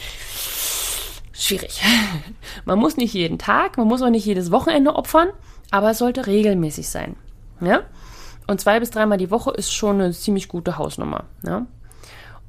schwierig. 1.34 1.82
Man 2.66 2.80
muss 2.80 2.96
nicht 2.96 3.14
jeden 3.14 3.40
Tag, 3.40 3.78
man 3.78 3.88
muss 3.88 4.02
auch 4.02 4.10
nicht 4.10 4.26
jedes 4.26 4.52
Wochenende 4.52 4.96
opfern, 4.96 5.28
aber 5.70 5.90
es 5.90 5.98
sollte 5.98 6.28
regelmäßig 6.28 6.88
sein. 6.88 7.18
Ja? 7.60 7.82
Und 8.48 8.62
zwei 8.62 8.80
bis 8.80 8.92
dreimal 8.92 9.18
die 9.18 9.32
Woche 9.32 9.52
ist 9.52 9.74
schon 9.74 10.00
eine 10.00 10.14
ziemlich 10.14 10.48
gute 10.48 10.78
Hausnummer. 10.78 11.26
Ja? 11.46 11.66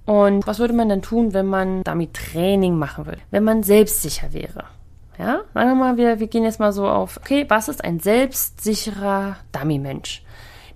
Und 0.07 0.47
was 0.47 0.59
würde 0.59 0.75
man 0.75 0.89
dann 0.89 1.03
tun, 1.03 1.33
wenn 1.33 1.47
man 1.47 1.83
damit 1.83 2.15
Training 2.15 2.77
machen 2.77 3.07
würde? 3.07 3.21
Wenn 3.31 3.45
man 3.45 3.63
selbstsicher 3.63 4.33
wäre. 4.33 4.65
Ja, 5.19 5.43
sagen 5.55 5.71
wir 5.71 5.75
mal, 5.75 5.97
wir, 5.97 6.19
wir 6.19 6.27
gehen 6.27 6.45
jetzt 6.45 6.61
mal 6.61 6.73
so 6.73 6.89
auf, 6.89 7.19
okay, 7.19 7.47
was 7.49 7.69
ist 7.69 7.85
ein 7.85 8.01
selbstsicherer 8.01 9.37
Dummy-Mensch? 9.53 10.23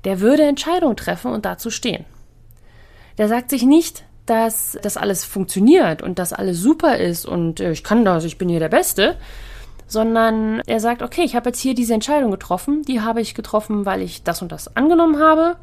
Der 0.05 0.21
würde 0.21 0.45
Entscheidungen 0.45 0.97
treffen 0.97 1.33
und 1.33 1.45
dazu 1.45 1.71
stehen. 1.71 2.05
Der 3.19 3.29
sagt 3.29 3.51
sich 3.51 3.65
nicht, 3.65 4.05
dass 4.27 4.79
das 4.83 4.97
alles 4.97 5.25
funktioniert 5.25 6.03
und 6.03 6.19
dass 6.19 6.33
alles 6.33 6.61
super 6.61 6.99
ist 6.99 7.27
und 7.27 7.61
äh, 7.61 7.73
ich 7.73 7.83
kann 7.83 8.05
das, 8.05 8.25
ich 8.25 8.39
bin 8.39 8.49
hier 8.49 8.61
der 8.61 8.69
Beste, 8.69 9.17
sondern 9.87 10.61
er 10.67 10.81
sagt, 10.81 11.03
okay, 11.03 11.23
ich 11.23 11.35
habe 11.35 11.49
jetzt 11.49 11.61
hier 11.61 11.75
diese 11.75 11.95
Entscheidung 11.95 12.31
getroffen, 12.31 12.83
die 12.83 13.01
habe 13.01 13.21
ich 13.21 13.35
getroffen, 13.35 13.87
weil 13.87 14.03
ich 14.03 14.23
das 14.23 14.43
und 14.43 14.53
das 14.53 14.77
angenommen 14.77 15.19
habe. 15.19 15.57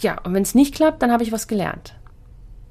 Ja, 0.00 0.16
und 0.24 0.32
wenn 0.32 0.42
es 0.42 0.54
nicht 0.54 0.74
klappt, 0.74 1.02
dann 1.02 1.12
habe 1.12 1.22
ich 1.22 1.32
was 1.32 1.48
gelernt. 1.48 1.94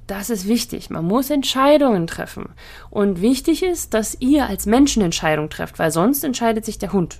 Das 0.07 0.29
ist 0.29 0.47
wichtig. 0.47 0.89
Man 0.89 1.05
muss 1.05 1.29
Entscheidungen 1.29 2.07
treffen. 2.07 2.49
Und 2.89 3.21
wichtig 3.21 3.61
ist, 3.61 3.93
dass 3.93 4.15
ihr 4.21 4.47
als 4.47 4.65
Menschen 4.65 5.03
Entscheidungen 5.03 5.49
trefft, 5.49 5.79
weil 5.79 5.91
sonst 5.91 6.23
entscheidet 6.23 6.63
sich 6.63 6.79
der 6.79 6.93
Hund. 6.93 7.19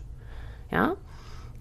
Ja? 0.71 0.95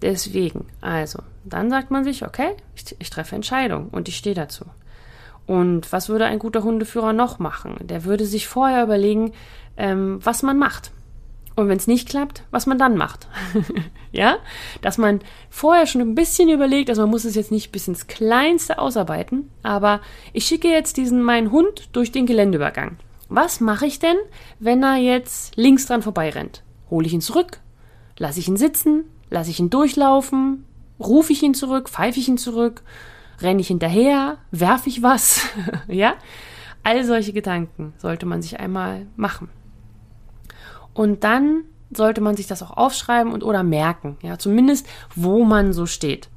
Deswegen, 0.01 0.65
also, 0.79 1.19
dann 1.43 1.69
sagt 1.69 1.91
man 1.91 2.05
sich, 2.05 2.23
okay, 2.23 2.55
ich, 2.75 2.95
ich 2.99 3.09
treffe 3.09 3.35
Entscheidungen 3.35 3.89
und 3.89 4.07
ich 4.07 4.15
stehe 4.15 4.35
dazu. 4.35 4.65
Und 5.45 5.91
was 5.91 6.09
würde 6.09 6.25
ein 6.25 6.39
guter 6.39 6.63
Hundeführer 6.63 7.13
noch 7.13 7.39
machen? 7.39 7.75
Der 7.81 8.03
würde 8.05 8.25
sich 8.25 8.47
vorher 8.47 8.83
überlegen, 8.83 9.33
ähm, 9.75 10.19
was 10.23 10.43
man 10.43 10.57
macht. 10.57 10.91
Und 11.57 11.69
wenn 11.69 11.77
es 11.77 11.87
nicht 11.87 12.07
klappt, 12.07 12.43
was 12.51 12.67
man 12.67 12.77
dann 12.77 12.97
macht. 12.97 13.27
ja? 14.11 14.37
Dass 14.81 14.99
man 14.99 15.21
vorher 15.49 15.87
schon 15.87 16.01
ein 16.01 16.13
bisschen 16.13 16.49
überlegt, 16.49 16.87
also 16.87 17.01
man 17.01 17.09
muss 17.09 17.25
es 17.25 17.33
jetzt 17.33 17.51
nicht 17.51 17.71
bis 17.71 17.87
ins 17.87 18.05
Kleinste 18.05 18.77
ausarbeiten, 18.77 19.49
aber 19.63 20.01
ich 20.33 20.45
schicke 20.45 20.67
jetzt 20.67 20.97
diesen 20.97 21.23
meinen 21.23 21.51
Hund 21.51 21.89
durch 21.93 22.11
den 22.11 22.27
Geländeübergang. 22.27 22.97
Was 23.27 23.59
mache 23.59 23.87
ich 23.87 23.97
denn, 23.97 24.17
wenn 24.59 24.83
er 24.83 24.97
jetzt 24.97 25.57
links 25.57 25.87
dran 25.87 26.03
vorbeirennt? 26.03 26.61
Hole 26.91 27.07
ich 27.07 27.13
ihn 27.13 27.21
zurück? 27.21 27.59
Lasse 28.19 28.39
ich 28.39 28.47
ihn 28.47 28.57
sitzen? 28.57 29.05
Lasse 29.31 29.49
ich 29.49 29.59
ihn 29.59 29.71
durchlaufen? 29.71 30.63
Rufe 30.99 31.33
ich 31.33 31.41
ihn 31.41 31.55
zurück? 31.55 31.89
Pfeife 31.89 32.19
ich 32.19 32.27
ihn 32.27 32.37
zurück? 32.37 32.83
Renne 33.41 33.61
ich 33.61 33.67
hinterher? 33.69 34.37
Werfe 34.51 34.89
ich 34.89 35.01
was? 35.01 35.41
ja? 35.87 36.13
All 36.83 37.03
solche 37.03 37.33
Gedanken 37.33 37.93
sollte 37.97 38.27
man 38.27 38.43
sich 38.43 38.59
einmal 38.59 39.07
machen. 39.15 39.49
Und 40.97 41.23
dann 41.23 41.63
sollte 41.91 42.21
man 42.21 42.35
sich 42.35 42.47
das 42.47 42.63
auch 42.63 42.75
aufschreiben 42.75 43.31
und 43.31 43.43
oder 43.43 43.61
merken, 43.61 44.17
ja, 44.23 44.39
zumindest 44.39 44.87
wo 45.15 45.45
man 45.45 45.71
so 45.71 45.85
steht. 45.85 46.27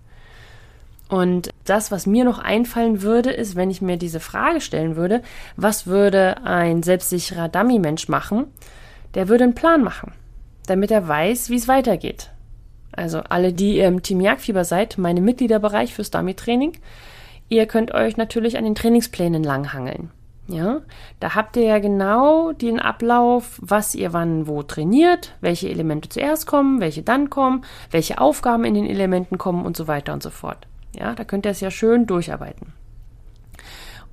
Und 1.08 1.48
das, 1.64 1.90
was 1.90 2.06
mir 2.06 2.24
noch 2.24 2.38
einfallen 2.38 3.00
würde, 3.00 3.30
ist, 3.30 3.56
wenn 3.56 3.70
ich 3.70 3.80
mir 3.80 3.96
diese 3.96 4.20
Frage 4.20 4.60
stellen 4.60 4.96
würde, 4.96 5.22
was 5.56 5.86
würde 5.86 6.44
ein 6.44 6.82
selbstsicherer 6.82 7.48
Dummy-Mensch 7.48 8.08
machen? 8.08 8.48
Der 9.14 9.28
würde 9.28 9.44
einen 9.44 9.54
Plan 9.54 9.82
machen, 9.82 10.12
damit 10.66 10.90
er 10.90 11.08
weiß, 11.08 11.48
wie 11.48 11.56
es 11.56 11.66
weitergeht. 11.66 12.30
Also 12.92 13.20
alle, 13.20 13.54
die 13.54 13.78
im 13.78 14.02
Team 14.02 14.20
Jagdfieber 14.20 14.66
seid, 14.66 14.98
meine 14.98 15.22
Mitgliederbereich 15.22 15.94
fürs 15.94 16.10
Dummy-Training, 16.10 16.72
ihr 17.48 17.64
könnt 17.64 17.94
euch 17.94 18.18
natürlich 18.18 18.58
an 18.58 18.64
den 18.64 18.74
Trainingsplänen 18.74 19.42
langhangeln. 19.42 20.10
Ja, 20.50 20.80
da 21.20 21.36
habt 21.36 21.56
ihr 21.56 21.62
ja 21.62 21.78
genau 21.78 22.50
den 22.50 22.80
Ablauf, 22.80 23.60
was 23.62 23.94
ihr 23.94 24.12
wann 24.12 24.48
wo 24.48 24.64
trainiert, 24.64 25.36
welche 25.40 25.68
Elemente 25.68 26.08
zuerst 26.08 26.46
kommen, 26.46 26.80
welche 26.80 27.02
dann 27.02 27.30
kommen, 27.30 27.64
welche 27.92 28.20
Aufgaben 28.20 28.64
in 28.64 28.74
den 28.74 28.86
Elementen 28.86 29.38
kommen 29.38 29.64
und 29.64 29.76
so 29.76 29.86
weiter 29.86 30.12
und 30.12 30.24
so 30.24 30.30
fort. 30.30 30.66
Ja, 30.98 31.14
da 31.14 31.22
könnt 31.22 31.46
ihr 31.46 31.52
es 31.52 31.60
ja 31.60 31.70
schön 31.70 32.06
durcharbeiten. 32.06 32.72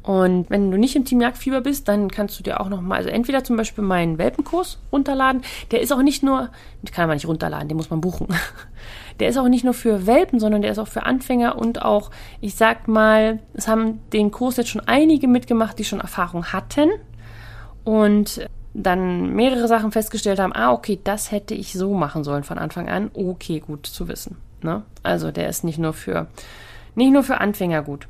Und 0.04 0.50
wenn 0.50 0.72
du 0.72 0.78
nicht 0.78 0.96
im 0.96 1.06
Team 1.06 1.20
Jagdfieber 1.20 1.60
bist, 1.60 1.88
dann 1.88 2.10
kannst 2.10 2.40
du 2.40 2.44
dir 2.44 2.62
auch 2.62 2.70
nochmal, 2.70 3.00
also 3.00 3.10
entweder 3.10 3.44
zum 3.44 3.58
Beispiel 3.58 3.84
meinen 3.84 4.18
Welpenkurs 4.18 4.80
runterladen. 4.92 5.42
Der 5.72 5.82
ist 5.82 5.92
auch 5.92 6.02
nicht 6.02 6.24
nur, 6.24 6.50
den 6.82 6.94
kann 6.94 7.08
man 7.08 7.18
nicht 7.18 7.28
runterladen, 7.28 7.68
den 7.68 7.76
muss 7.76 7.90
man 7.90 8.00
buchen. 8.00 8.28
Der 9.20 9.30
ist 9.30 9.38
auch 9.38 9.48
nicht 9.48 9.64
nur 9.64 9.74
für 9.74 10.06
Welpen, 10.06 10.40
sondern 10.40 10.62
der 10.62 10.72
ist 10.72 10.80
auch 10.80 10.88
für 10.88 11.04
Anfänger 11.04 11.58
und 11.58 11.82
auch, 11.82 12.12
ich 12.42 12.56
sag 12.56 12.88
mal, 12.88 13.40
es 13.54 13.68
haben 13.68 14.00
den 14.14 14.32
Kurs 14.32 14.58
jetzt 14.58 14.70
schon 14.70 14.88
einige 14.88 15.28
mitgemacht, 15.28 15.80
die 15.80 15.86
schon 15.86 16.00
Erfahrung 16.00 16.46
hatten 16.46 16.90
und 17.84 18.48
dann 18.74 19.34
mehrere 19.34 19.68
Sachen 19.68 19.92
festgestellt 19.92 20.40
haben, 20.40 20.54
ah, 20.54 20.72
okay, 20.72 21.00
das 21.04 21.32
hätte 21.32 21.56
ich 21.56 21.74
so 21.74 21.94
machen 21.94 22.24
sollen 22.24 22.44
von 22.44 22.60
Anfang 22.60 22.90
an. 22.90 23.10
Okay, 23.14 23.60
gut 23.60 23.88
zu 23.88 24.08
wissen. 24.08 24.38
Ne? 24.62 24.84
Also 25.04 25.32
der 25.32 25.50
ist 25.50 25.64
nicht 25.64 25.80
nur 25.80 25.94
für, 25.94 26.28
nicht 26.94 27.12
nur 27.12 27.24
für 27.24 27.40
Anfänger 27.40 27.82
gut. 27.82 28.08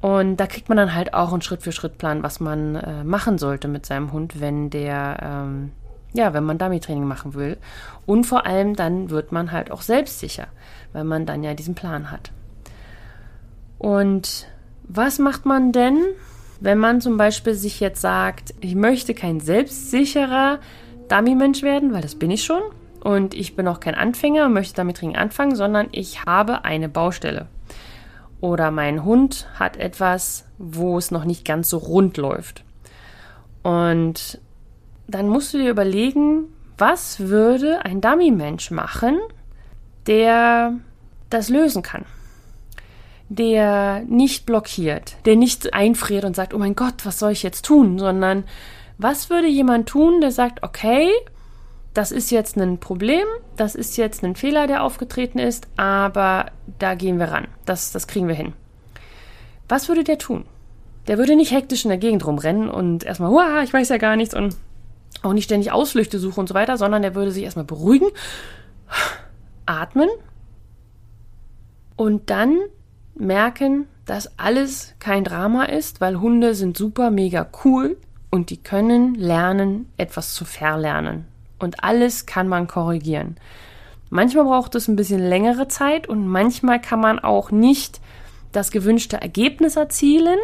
Und 0.00 0.38
da 0.38 0.46
kriegt 0.46 0.68
man 0.68 0.78
dann 0.78 0.94
halt 0.94 1.14
auch 1.14 1.32
einen 1.32 1.42
Schritt-für-Schritt-Plan, 1.42 2.22
was 2.22 2.40
man 2.40 2.74
äh, 2.74 3.04
machen 3.04 3.38
sollte 3.38 3.68
mit 3.68 3.86
seinem 3.86 4.12
Hund, 4.12 4.40
wenn 4.40 4.70
der, 4.70 5.18
ähm, 5.22 5.72
ja, 6.14 6.34
wenn 6.34 6.44
man 6.44 6.58
Dummy-Training 6.58 7.04
machen 7.04 7.34
will. 7.34 7.56
Und 8.06 8.24
vor 8.24 8.46
allem 8.46 8.76
dann 8.76 9.10
wird 9.10 9.32
man 9.32 9.52
halt 9.52 9.70
auch 9.70 9.82
selbstsicher, 9.82 10.46
weil 10.92 11.04
man 11.04 11.26
dann 11.26 11.42
ja 11.42 11.54
diesen 11.54 11.74
Plan 11.74 12.10
hat. 12.10 12.30
Und 13.78 14.46
was 14.84 15.18
macht 15.18 15.46
man 15.46 15.72
denn, 15.72 15.98
wenn 16.60 16.78
man 16.78 17.00
zum 17.00 17.16
Beispiel 17.16 17.54
sich 17.54 17.80
jetzt 17.80 18.00
sagt, 18.00 18.54
ich 18.60 18.74
möchte 18.74 19.14
kein 19.14 19.40
selbstsicherer 19.40 20.60
Dummy-Mensch 21.08 21.62
werden, 21.62 21.92
weil 21.92 22.02
das 22.02 22.14
bin 22.14 22.30
ich 22.30 22.44
schon. 22.44 22.62
Und 23.02 23.34
ich 23.34 23.56
bin 23.56 23.66
auch 23.66 23.80
kein 23.80 23.96
Anfänger 23.96 24.46
und 24.46 24.52
möchte 24.52 24.76
damit 24.76 24.98
Training 24.98 25.16
anfangen, 25.16 25.56
sondern 25.56 25.88
ich 25.90 26.24
habe 26.24 26.64
eine 26.64 26.88
Baustelle 26.88 27.48
oder 28.42 28.72
mein 28.72 29.04
Hund 29.04 29.46
hat 29.54 29.76
etwas, 29.78 30.44
wo 30.58 30.98
es 30.98 31.12
noch 31.12 31.24
nicht 31.24 31.44
ganz 31.46 31.70
so 31.70 31.78
rund 31.78 32.16
läuft. 32.16 32.64
Und 33.62 34.40
dann 35.06 35.28
musst 35.28 35.52
du 35.52 35.58
dir 35.58 35.70
überlegen, 35.70 36.44
was 36.78 37.20
würde 37.20 37.84
ein 37.84 38.00
Dummy-Mensch 38.00 38.70
machen, 38.70 39.18
der 40.06 40.74
das 41.30 41.48
lösen 41.48 41.82
kann. 41.82 42.04
Der 43.28 44.02
nicht 44.06 44.46
blockiert, 44.46 45.16
der 45.24 45.36
nicht 45.36 45.72
einfriert 45.74 46.24
und 46.24 46.36
sagt, 46.36 46.54
oh 46.54 46.58
mein 46.58 46.74
Gott, 46.74 47.04
was 47.04 47.18
soll 47.18 47.32
ich 47.32 47.42
jetzt 47.42 47.64
tun, 47.64 47.98
sondern 47.98 48.44
was 48.98 49.30
würde 49.30 49.48
jemand 49.48 49.88
tun, 49.88 50.20
der 50.20 50.32
sagt, 50.32 50.62
okay, 50.62 51.08
das 51.94 52.12
ist 52.12 52.30
jetzt 52.30 52.56
ein 52.56 52.78
Problem, 52.78 53.26
das 53.56 53.74
ist 53.74 53.96
jetzt 53.96 54.22
ein 54.24 54.36
Fehler, 54.36 54.66
der 54.66 54.82
aufgetreten 54.82 55.38
ist, 55.38 55.68
aber 55.76 56.46
da 56.78 56.94
gehen 56.94 57.18
wir 57.18 57.26
ran. 57.26 57.48
Das, 57.66 57.92
das 57.92 58.06
kriegen 58.06 58.28
wir 58.28 58.34
hin. 58.34 58.54
Was 59.68 59.88
würde 59.88 60.04
der 60.04 60.18
tun? 60.18 60.44
Der 61.06 61.18
würde 61.18 61.36
nicht 61.36 61.52
hektisch 61.52 61.84
in 61.84 61.90
der 61.90 61.98
Gegend 61.98 62.26
rumrennen 62.26 62.68
und 62.68 63.04
erstmal, 63.04 63.64
ich 63.64 63.72
weiß 63.72 63.88
ja 63.88 63.98
gar 63.98 64.16
nichts 64.16 64.34
und 64.34 64.56
auch 65.22 65.32
nicht 65.32 65.44
ständig 65.44 65.72
Ausflüchte 65.72 66.18
suchen 66.18 66.40
und 66.40 66.48
so 66.48 66.54
weiter, 66.54 66.76
sondern 66.76 67.02
der 67.02 67.14
würde 67.14 67.30
sich 67.30 67.44
erstmal 67.44 67.64
beruhigen, 67.64 68.08
atmen 69.66 70.08
und 71.96 72.30
dann 72.30 72.58
merken, 73.14 73.86
dass 74.04 74.38
alles 74.38 74.94
kein 74.98 75.24
Drama 75.24 75.64
ist, 75.64 76.00
weil 76.00 76.20
Hunde 76.20 76.54
sind 76.54 76.76
super 76.76 77.10
mega 77.10 77.48
cool 77.64 77.96
und 78.30 78.50
die 78.50 78.56
können 78.56 79.14
lernen, 79.14 79.88
etwas 79.96 80.34
zu 80.34 80.44
verlernen 80.44 81.26
und 81.58 81.84
alles 81.84 82.26
kann 82.26 82.48
man 82.48 82.66
korrigieren. 82.66 83.36
Manchmal 84.10 84.44
braucht 84.44 84.74
es 84.74 84.88
ein 84.88 84.96
bisschen 84.96 85.20
längere 85.20 85.68
Zeit 85.68 86.08
und 86.08 86.26
manchmal 86.26 86.80
kann 86.80 87.00
man 87.00 87.18
auch 87.18 87.50
nicht 87.50 88.00
das 88.52 88.70
gewünschte 88.70 89.16
Ergebnis 89.20 89.76
erzielen, 89.76 90.38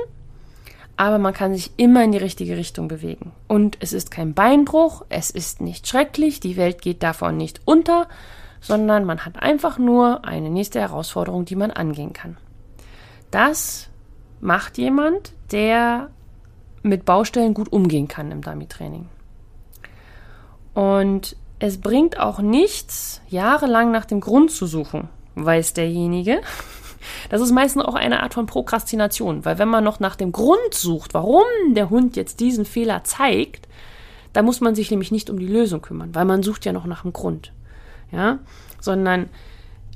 aber 0.98 1.18
man 1.18 1.32
kann 1.32 1.54
sich 1.54 1.70
immer 1.76 2.02
in 2.02 2.10
die 2.10 2.18
richtige 2.18 2.56
Richtung 2.56 2.88
bewegen. 2.88 3.30
Und 3.46 3.78
es 3.80 3.92
ist 3.92 4.10
kein 4.10 4.34
Beinbruch, 4.34 5.04
es 5.08 5.30
ist 5.30 5.60
nicht 5.60 5.86
schrecklich, 5.86 6.40
die 6.40 6.56
Welt 6.56 6.82
geht 6.82 7.04
davon 7.04 7.36
nicht 7.36 7.60
unter, 7.64 8.08
sondern 8.60 9.04
man 9.04 9.24
hat 9.24 9.40
einfach 9.40 9.78
nur 9.78 10.24
eine 10.24 10.50
nächste 10.50 10.80
Herausforderung, 10.80 11.44
die 11.44 11.54
man 11.54 11.70
angehen 11.70 12.12
kann. 12.12 12.36
Das 13.30 13.88
macht 14.40 14.76
jemand, 14.76 15.32
der 15.52 16.10
mit 16.82 17.04
Baustellen 17.04 17.54
gut 17.54 17.70
umgehen 17.72 18.08
kann 18.08 18.32
im 18.32 18.42
Dummy-Training. 18.42 19.06
Und 20.74 21.36
es 21.60 21.80
bringt 21.80 22.18
auch 22.18 22.40
nichts, 22.40 23.20
jahrelang 23.28 23.92
nach 23.92 24.04
dem 24.04 24.18
Grund 24.18 24.50
zu 24.50 24.66
suchen, 24.66 25.08
weiß 25.36 25.74
derjenige. 25.74 26.40
Das 27.30 27.40
ist 27.40 27.52
meistens 27.52 27.84
auch 27.84 27.94
eine 27.94 28.22
Art 28.22 28.34
von 28.34 28.46
Prokrastination, 28.46 29.44
weil 29.44 29.58
wenn 29.58 29.68
man 29.68 29.84
noch 29.84 30.00
nach 30.00 30.16
dem 30.16 30.32
Grund 30.32 30.72
sucht, 30.72 31.14
warum 31.14 31.44
der 31.70 31.90
Hund 31.90 32.16
jetzt 32.16 32.40
diesen 32.40 32.64
Fehler 32.64 33.04
zeigt, 33.04 33.68
dann 34.32 34.44
muss 34.44 34.60
man 34.60 34.74
sich 34.74 34.90
nämlich 34.90 35.10
nicht 35.10 35.30
um 35.30 35.38
die 35.38 35.46
Lösung 35.46 35.82
kümmern, 35.82 36.14
weil 36.14 36.24
man 36.24 36.42
sucht 36.42 36.64
ja 36.64 36.72
noch 36.72 36.86
nach 36.86 37.02
dem 37.02 37.12
Grund. 37.12 37.52
Ja, 38.10 38.38
sondern 38.80 39.28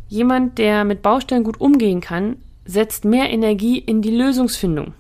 jemand, 0.09 0.59
der 0.59 0.85
mit 0.85 1.01
Baustellen 1.03 1.45
gut 1.45 1.61
umgehen 1.61 2.01
kann, 2.01 2.37
setzt 2.65 3.05
mehr 3.05 3.31
Energie 3.31 3.79
in 3.79 4.03
die 4.03 4.15
Lösungsfindung. 4.15 4.95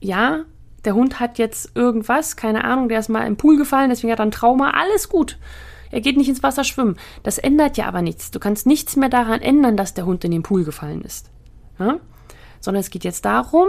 Ja, 0.00 0.44
der 0.84 0.94
Hund 0.94 1.20
hat 1.20 1.38
jetzt 1.38 1.76
irgendwas, 1.76 2.36
keine 2.36 2.64
Ahnung, 2.64 2.88
der 2.88 3.00
ist 3.00 3.08
mal 3.08 3.26
im 3.26 3.36
Pool 3.36 3.56
gefallen, 3.56 3.90
deswegen 3.90 4.12
hat 4.12 4.20
er 4.20 4.26
ein 4.26 4.30
Trauma, 4.30 4.70
alles 4.70 5.08
gut. 5.08 5.38
Er 5.90 6.00
geht 6.00 6.16
nicht 6.16 6.28
ins 6.28 6.42
Wasser 6.42 6.64
schwimmen. 6.64 6.96
Das 7.22 7.38
ändert 7.38 7.76
ja 7.76 7.86
aber 7.86 8.02
nichts. 8.02 8.30
Du 8.30 8.38
kannst 8.38 8.66
nichts 8.66 8.96
mehr 8.96 9.08
daran 9.08 9.40
ändern, 9.40 9.76
dass 9.76 9.94
der 9.94 10.06
Hund 10.06 10.24
in 10.24 10.30
den 10.30 10.42
Pool 10.42 10.64
gefallen 10.64 11.02
ist. 11.02 11.30
Ja? 11.78 11.98
Sondern 12.60 12.80
es 12.80 12.90
geht 12.90 13.04
jetzt 13.04 13.24
darum, 13.24 13.68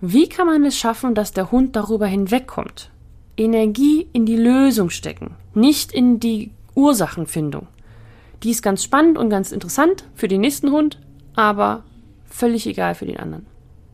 wie 0.00 0.28
kann 0.28 0.46
man 0.46 0.64
es 0.64 0.76
schaffen, 0.76 1.14
dass 1.14 1.32
der 1.32 1.50
Hund 1.50 1.76
darüber 1.76 2.06
hinwegkommt. 2.06 2.90
Energie 3.36 4.08
in 4.12 4.26
die 4.26 4.36
Lösung 4.36 4.90
stecken, 4.90 5.34
nicht 5.54 5.92
in 5.92 6.20
die 6.20 6.52
Ursachenfindung. 6.74 7.68
Die 8.42 8.50
ist 8.50 8.62
ganz 8.62 8.82
spannend 8.82 9.18
und 9.18 9.30
ganz 9.30 9.52
interessant 9.52 10.04
für 10.14 10.28
den 10.28 10.40
nächsten 10.40 10.70
Hund, 10.70 10.98
aber 11.34 11.84
völlig 12.26 12.66
egal 12.66 12.94
für 12.94 13.06
den 13.06 13.18
anderen 13.18 13.46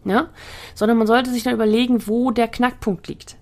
ja? 0.06 0.28
Sondern 0.74 0.98
man 0.98 1.06
sollte 1.06 1.30
sich 1.30 1.42
dann 1.42 1.54
überlegen, 1.54 2.06
wo 2.06 2.30
der 2.30 2.48
Knackpunkt 2.48 3.08
liegt. 3.08 3.36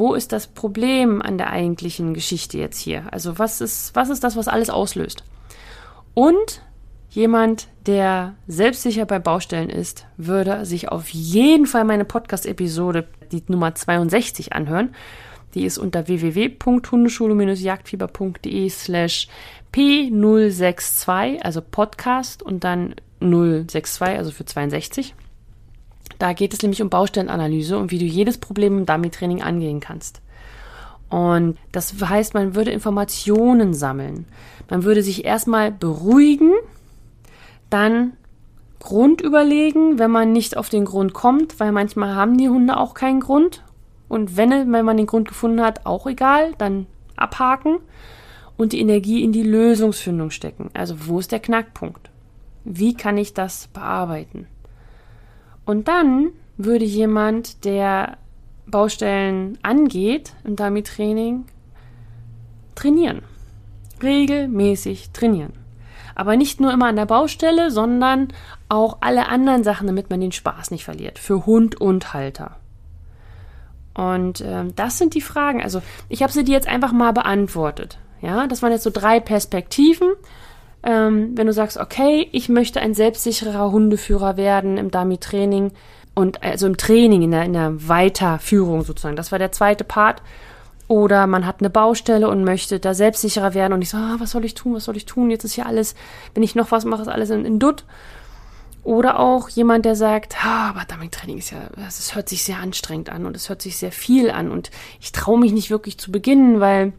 Wo 0.00 0.14
ist 0.14 0.32
das 0.32 0.46
Problem 0.46 1.20
an 1.20 1.36
der 1.36 1.50
eigentlichen 1.50 2.14
Geschichte 2.14 2.56
jetzt 2.56 2.78
hier? 2.78 3.12
Also 3.12 3.38
was 3.38 3.60
ist, 3.60 3.94
was 3.94 4.08
ist 4.08 4.24
das, 4.24 4.34
was 4.34 4.48
alles 4.48 4.70
auslöst? 4.70 5.24
Und 6.14 6.62
jemand, 7.10 7.68
der 7.84 8.34
selbstsicher 8.46 9.04
bei 9.04 9.18
Baustellen 9.18 9.68
ist, 9.68 10.06
würde 10.16 10.64
sich 10.64 10.88
auf 10.88 11.10
jeden 11.10 11.66
Fall 11.66 11.84
meine 11.84 12.06
Podcast-Episode, 12.06 13.08
die 13.30 13.42
Nummer 13.48 13.74
62, 13.74 14.54
anhören. 14.54 14.94
Die 15.52 15.66
ist 15.66 15.76
unter 15.76 16.08
www.hundeschule-jagdfieber.de 16.08 18.70
slash 18.70 19.28
P062, 19.74 21.42
also 21.42 21.60
Podcast 21.60 22.42
und 22.42 22.64
dann 22.64 22.94
062, 23.20 24.16
also 24.16 24.30
für 24.30 24.46
62. 24.46 25.14
Da 26.20 26.34
geht 26.34 26.52
es 26.52 26.60
nämlich 26.60 26.82
um 26.82 26.90
Baustellenanalyse 26.90 27.78
und 27.78 27.90
wie 27.90 27.98
du 27.98 28.04
jedes 28.04 28.36
Problem 28.36 28.76
im 28.76 28.86
Dummy-Training 28.86 29.40
angehen 29.40 29.80
kannst. 29.80 30.20
Und 31.08 31.56
das 31.72 31.94
heißt, 31.98 32.34
man 32.34 32.54
würde 32.54 32.70
Informationen 32.72 33.72
sammeln. 33.72 34.26
Man 34.68 34.84
würde 34.84 35.02
sich 35.02 35.24
erstmal 35.24 35.72
beruhigen, 35.72 36.52
dann 37.70 38.12
Grund 38.80 39.22
überlegen, 39.22 39.98
wenn 39.98 40.10
man 40.10 40.32
nicht 40.32 40.58
auf 40.58 40.68
den 40.68 40.84
Grund 40.84 41.14
kommt, 41.14 41.58
weil 41.58 41.72
manchmal 41.72 42.14
haben 42.14 42.36
die 42.36 42.50
Hunde 42.50 42.76
auch 42.76 42.92
keinen 42.92 43.20
Grund. 43.20 43.64
Und 44.10 44.36
wenn, 44.36 44.50
wenn 44.50 44.84
man 44.84 44.98
den 44.98 45.06
Grund 45.06 45.26
gefunden 45.26 45.62
hat, 45.62 45.86
auch 45.86 46.06
egal, 46.06 46.52
dann 46.58 46.86
abhaken 47.16 47.78
und 48.58 48.74
die 48.74 48.80
Energie 48.80 49.24
in 49.24 49.32
die 49.32 49.42
Lösungsfindung 49.42 50.30
stecken. 50.30 50.68
Also 50.74 51.06
wo 51.06 51.18
ist 51.18 51.32
der 51.32 51.40
Knackpunkt? 51.40 52.10
Wie 52.64 52.92
kann 52.92 53.16
ich 53.16 53.32
das 53.32 53.68
bearbeiten? 53.68 54.48
Und 55.70 55.86
dann 55.86 56.32
würde 56.56 56.84
jemand, 56.84 57.64
der 57.64 58.18
Baustellen 58.66 59.56
angeht 59.62 60.32
im 60.42 60.56
Dummy-Training, 60.56 61.44
trainieren. 62.74 63.22
Regelmäßig 64.02 65.10
trainieren. 65.10 65.52
Aber 66.16 66.36
nicht 66.36 66.60
nur 66.60 66.72
immer 66.72 66.88
an 66.88 66.96
der 66.96 67.06
Baustelle, 67.06 67.70
sondern 67.70 68.32
auch 68.68 68.98
alle 69.00 69.28
anderen 69.28 69.62
Sachen, 69.62 69.86
damit 69.86 70.10
man 70.10 70.20
den 70.20 70.32
Spaß 70.32 70.72
nicht 70.72 70.84
verliert. 70.84 71.20
Für 71.20 71.46
Hund 71.46 71.80
und 71.80 72.14
Halter. 72.14 72.56
Und 73.94 74.40
ähm, 74.44 74.74
das 74.74 74.98
sind 74.98 75.14
die 75.14 75.20
Fragen. 75.20 75.62
Also 75.62 75.82
ich 76.08 76.24
habe 76.24 76.32
sie 76.32 76.42
dir 76.42 76.54
jetzt 76.54 76.66
einfach 76.66 76.90
mal 76.90 77.12
beantwortet. 77.12 78.00
Ja, 78.20 78.48
das 78.48 78.60
waren 78.60 78.72
jetzt 78.72 78.82
so 78.82 78.90
drei 78.90 79.20
Perspektiven 79.20 80.08
ähm, 80.82 81.32
wenn 81.34 81.46
du 81.46 81.52
sagst, 81.52 81.76
okay, 81.76 82.28
ich 82.32 82.48
möchte 82.48 82.80
ein 82.80 82.94
selbstsicherer 82.94 83.70
Hundeführer 83.70 84.36
werden 84.36 84.78
im 84.78 84.90
Dummy-Training 84.90 85.72
und 86.14 86.42
also 86.42 86.66
im 86.66 86.76
Training, 86.76 87.22
in 87.22 87.30
der, 87.30 87.44
in 87.44 87.52
der 87.52 87.88
Weiterführung 87.88 88.82
sozusagen. 88.82 89.16
Das 89.16 89.32
war 89.32 89.38
der 89.38 89.52
zweite 89.52 89.84
Part. 89.84 90.22
Oder 90.88 91.28
man 91.28 91.46
hat 91.46 91.60
eine 91.60 91.70
Baustelle 91.70 92.28
und 92.28 92.42
möchte 92.42 92.80
da 92.80 92.94
selbstsicherer 92.94 93.54
werden 93.54 93.74
und 93.74 93.82
ich 93.82 93.90
so, 93.90 93.96
ah, 93.96 94.16
was 94.18 94.32
soll 94.32 94.44
ich 94.44 94.54
tun, 94.54 94.74
was 94.74 94.86
soll 94.86 94.96
ich 94.96 95.06
tun? 95.06 95.30
Jetzt 95.30 95.44
ist 95.44 95.54
ja 95.54 95.66
alles, 95.66 95.94
wenn 96.34 96.42
ich 96.42 96.56
noch 96.56 96.72
was 96.72 96.84
mache, 96.84 97.02
ist 97.02 97.08
alles 97.08 97.30
in, 97.30 97.44
in 97.44 97.60
Dutt. 97.60 97.84
Oder 98.82 99.20
auch 99.20 99.48
jemand, 99.50 99.84
der 99.84 99.94
sagt, 99.94 100.44
ah, 100.44 100.70
aber 100.70 100.82
Dummy-Training 100.88 101.38
ist 101.38 101.50
ja, 101.50 101.58
es 101.86 102.14
hört 102.16 102.28
sich 102.28 102.42
sehr 102.42 102.58
anstrengend 102.58 103.08
an 103.08 103.24
und 103.24 103.36
es 103.36 103.48
hört 103.48 103.62
sich 103.62 103.76
sehr 103.76 103.92
viel 103.92 104.30
an 104.30 104.50
und 104.50 104.72
ich 105.00 105.12
traue 105.12 105.38
mich 105.38 105.52
nicht 105.52 105.70
wirklich 105.70 105.96
zu 105.96 106.10
beginnen, 106.10 106.58
weil 106.58 106.92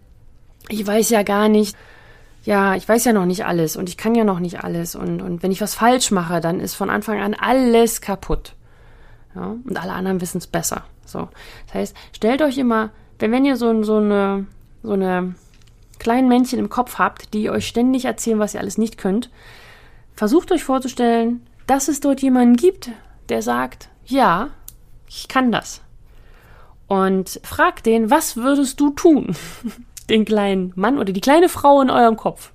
ich 0.69 0.87
weiß 0.87 1.09
ja 1.09 1.23
gar 1.23 1.49
nicht, 1.49 1.75
ja, 2.43 2.75
ich 2.75 2.87
weiß 2.87 3.05
ja 3.05 3.13
noch 3.13 3.25
nicht 3.25 3.45
alles 3.45 3.75
und 3.75 3.87
ich 3.87 3.97
kann 3.97 4.15
ja 4.15 4.23
noch 4.23 4.39
nicht 4.39 4.63
alles 4.63 4.95
und, 4.95 5.21
und 5.21 5.43
wenn 5.43 5.51
ich 5.51 5.61
was 5.61 5.75
falsch 5.75 6.11
mache, 6.11 6.41
dann 6.41 6.59
ist 6.59 6.75
von 6.75 6.89
Anfang 6.89 7.21
an 7.21 7.33
alles 7.33 8.01
kaputt. 8.01 8.55
Ja, 9.35 9.55
und 9.63 9.81
alle 9.81 9.93
anderen 9.93 10.19
wissen 10.21 10.39
es 10.39 10.47
besser. 10.47 10.83
So. 11.05 11.29
Das 11.67 11.75
heißt, 11.75 11.95
stellt 12.13 12.41
euch 12.41 12.57
immer, 12.57 12.89
wenn, 13.19 13.31
wenn 13.31 13.45
ihr 13.45 13.55
so, 13.55 13.83
so 13.83 13.97
eine, 13.97 14.47
so 14.83 14.93
eine 14.93 15.35
kleinen 15.99 16.27
Männchen 16.27 16.59
im 16.59 16.69
Kopf 16.69 16.97
habt, 16.97 17.33
die 17.33 17.49
euch 17.49 17.67
ständig 17.67 18.05
erzählen, 18.05 18.39
was 18.39 18.55
ihr 18.55 18.59
alles 18.59 18.77
nicht 18.77 18.97
könnt, 18.97 19.29
versucht 20.13 20.51
euch 20.51 20.63
vorzustellen, 20.63 21.45
dass 21.67 21.87
es 21.87 21.99
dort 21.99 22.21
jemanden 22.21 22.55
gibt, 22.55 22.89
der 23.29 23.41
sagt, 23.41 23.89
ja, 24.05 24.49
ich 25.07 25.27
kann 25.27 25.51
das. 25.51 25.81
Und 26.87 27.39
fragt 27.43 27.85
den, 27.85 28.09
was 28.09 28.35
würdest 28.35 28.79
du 28.79 28.89
tun? 28.89 29.35
den 30.11 30.25
kleinen 30.25 30.73
Mann 30.75 30.99
oder 30.99 31.13
die 31.13 31.21
kleine 31.21 31.49
Frau 31.49 31.81
in 31.81 31.89
eurem 31.89 32.17
Kopf. 32.17 32.51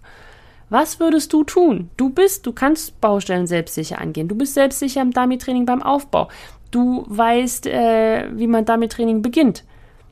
Was 0.69 1.01
würdest 1.01 1.33
du 1.33 1.45
tun? 1.45 1.91
Du 1.97 2.11
bist, 2.11 2.45
du 2.47 2.53
kannst 2.53 3.01
Baustellen 3.01 3.47
selbstsicher 3.47 4.01
angehen. 4.01 4.29
Du 4.29 4.35
bist 4.35 4.55
selbstsicher 4.55 5.01
im 5.01 5.13
Dummy-Training 5.13 5.65
beim 5.65 5.83
Aufbau. 5.83 6.29
Du 6.71 7.07
weißt, 7.09 7.69
äh, 7.69 8.29
wie 8.33 8.49
man 8.49 8.65
Dummy-Training 8.65 9.23
beginnt. 9.23 9.65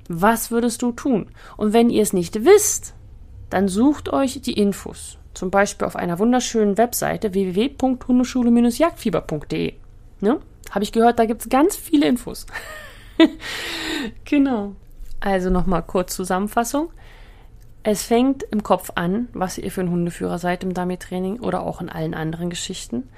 Was 0.09 0.51
würdest 0.51 0.83
du 0.83 0.93
tun? 0.93 1.27
Und 1.57 1.73
wenn 1.73 1.89
ihr 1.91 2.03
es 2.03 2.13
nicht 2.13 2.45
wisst, 2.45 2.95
dann 3.51 3.67
sucht 3.69 4.13
euch 4.13 4.41
die 4.43 4.53
Infos. 4.53 5.19
Zum 5.35 5.51
Beispiel 5.51 5.87
auf 5.87 5.97
einer 5.97 6.21
wunderschönen 6.21 6.79
Webseite 6.79 7.35
www.hundeschule-jagdfieber.de. 7.35 9.73
Ne? 10.21 10.39
Habe 10.71 10.85
ich 10.85 10.93
gehört, 10.93 11.19
da 11.19 11.25
gibt 11.25 11.41
es 11.43 11.49
ganz 11.49 11.75
viele 11.75 12.07
Infos. 12.07 12.47
genau. 14.25 14.77
Also 15.19 15.51
nochmal 15.51 15.83
kurz 15.83 16.15
Zusammenfassung. 16.15 16.91
Es 17.87 18.03
fängt 18.03 18.43
im 18.45 18.63
Kopf 18.63 18.93
an, 18.95 19.29
was 19.35 19.59
ihr 19.59 19.71
für 19.71 19.83
ein 19.83 19.91
Hundeführer 19.91 20.39
seid 20.39 20.65
im 20.65 20.73
Dummy-Training 20.73 21.41
oder 21.41 21.63
auch 21.63 21.83
in 21.83 21.91
allen 21.91 22.15
anderen 22.15 22.49
Geschichten. 22.49 23.11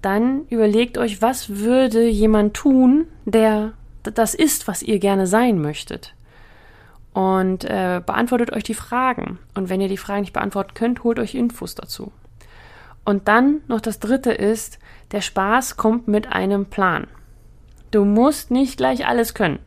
Dann 0.00 0.46
überlegt 0.48 0.96
euch, 0.96 1.20
was 1.20 1.56
würde 1.56 2.08
jemand 2.08 2.54
tun, 2.54 3.08
der 3.26 3.74
das 4.02 4.34
ist, 4.34 4.68
was 4.68 4.82
ihr 4.82 4.98
gerne 5.00 5.26
sein 5.26 5.60
möchtet. 5.60 6.14
Und 7.12 7.64
äh, 7.66 8.00
beantwortet 8.04 8.52
euch 8.52 8.62
die 8.62 8.74
Fragen. 8.74 9.38
Und 9.54 9.68
wenn 9.68 9.82
ihr 9.82 9.88
die 9.88 9.96
Fragen 9.98 10.22
nicht 10.22 10.32
beantworten 10.32 10.72
könnt, 10.72 11.04
holt 11.04 11.18
euch 11.18 11.34
Infos 11.34 11.74
dazu. 11.74 12.10
Und 13.04 13.28
dann 13.28 13.60
noch 13.68 13.82
das 13.82 14.00
Dritte 14.00 14.32
ist, 14.32 14.78
der 15.12 15.20
Spaß 15.20 15.76
kommt 15.76 16.08
mit 16.08 16.32
einem 16.32 16.66
Plan. 16.66 17.06
Du 17.90 18.04
musst 18.04 18.50
nicht 18.50 18.76
gleich 18.76 19.06
alles 19.06 19.34
können. 19.34 19.58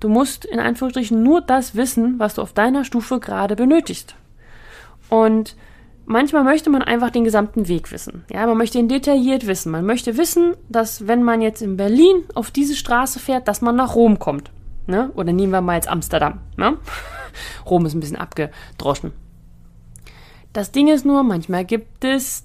Du 0.00 0.08
musst 0.08 0.44
in 0.44 0.60
Anführungsstrichen 0.60 1.22
nur 1.22 1.40
das 1.40 1.74
wissen, 1.74 2.18
was 2.18 2.34
du 2.34 2.42
auf 2.42 2.52
deiner 2.52 2.84
Stufe 2.84 3.20
gerade 3.20 3.56
benötigst. 3.56 4.14
Und 5.08 5.56
manchmal 6.04 6.44
möchte 6.44 6.70
man 6.70 6.82
einfach 6.82 7.10
den 7.10 7.24
gesamten 7.24 7.68
Weg 7.68 7.92
wissen. 7.92 8.24
Ja, 8.30 8.46
man 8.46 8.56
möchte 8.56 8.78
ihn 8.78 8.88
detailliert 8.88 9.46
wissen. 9.46 9.72
Man 9.72 9.86
möchte 9.86 10.16
wissen, 10.16 10.54
dass 10.68 11.06
wenn 11.06 11.22
man 11.22 11.40
jetzt 11.42 11.62
in 11.62 11.76
Berlin 11.76 12.24
auf 12.34 12.50
diese 12.50 12.76
Straße 12.76 13.18
fährt, 13.18 13.48
dass 13.48 13.60
man 13.60 13.76
nach 13.76 13.94
Rom 13.94 14.18
kommt. 14.18 14.50
Ne? 14.86 15.10
Oder 15.14 15.32
nehmen 15.32 15.52
wir 15.52 15.60
mal 15.60 15.74
jetzt 15.74 15.88
Amsterdam. 15.88 16.40
Ne? 16.56 16.78
Rom 17.66 17.86
ist 17.86 17.94
ein 17.94 18.00
bisschen 18.00 18.16
abgedroschen. 18.16 19.12
Das 20.52 20.72
Ding 20.72 20.88
ist 20.88 21.04
nur, 21.04 21.22
manchmal 21.22 21.64
gibt 21.64 22.04
es 22.04 22.44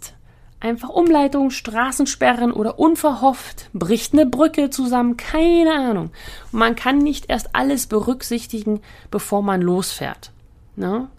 einfach 0.62 0.90
Umleitungen, 0.90 1.52
Straßensperren 1.52 2.52
oder 2.54 2.80
unverhofft 2.80 3.70
bricht 3.74 4.14
eine 4.14 4.26
Brücke 4.26 4.70
zusammen, 4.70 5.18
keine 5.18 5.74
Ahnung. 5.74 6.12
Man 6.52 6.76
kann 6.76 7.00
nicht 7.00 7.30
erst 7.30 7.50
alles 7.54 7.88
berücksichtigen, 7.88 8.80
bevor 9.10 9.42
man 9.42 9.62
losfährt. 9.62 10.32
Ne? 10.76 11.10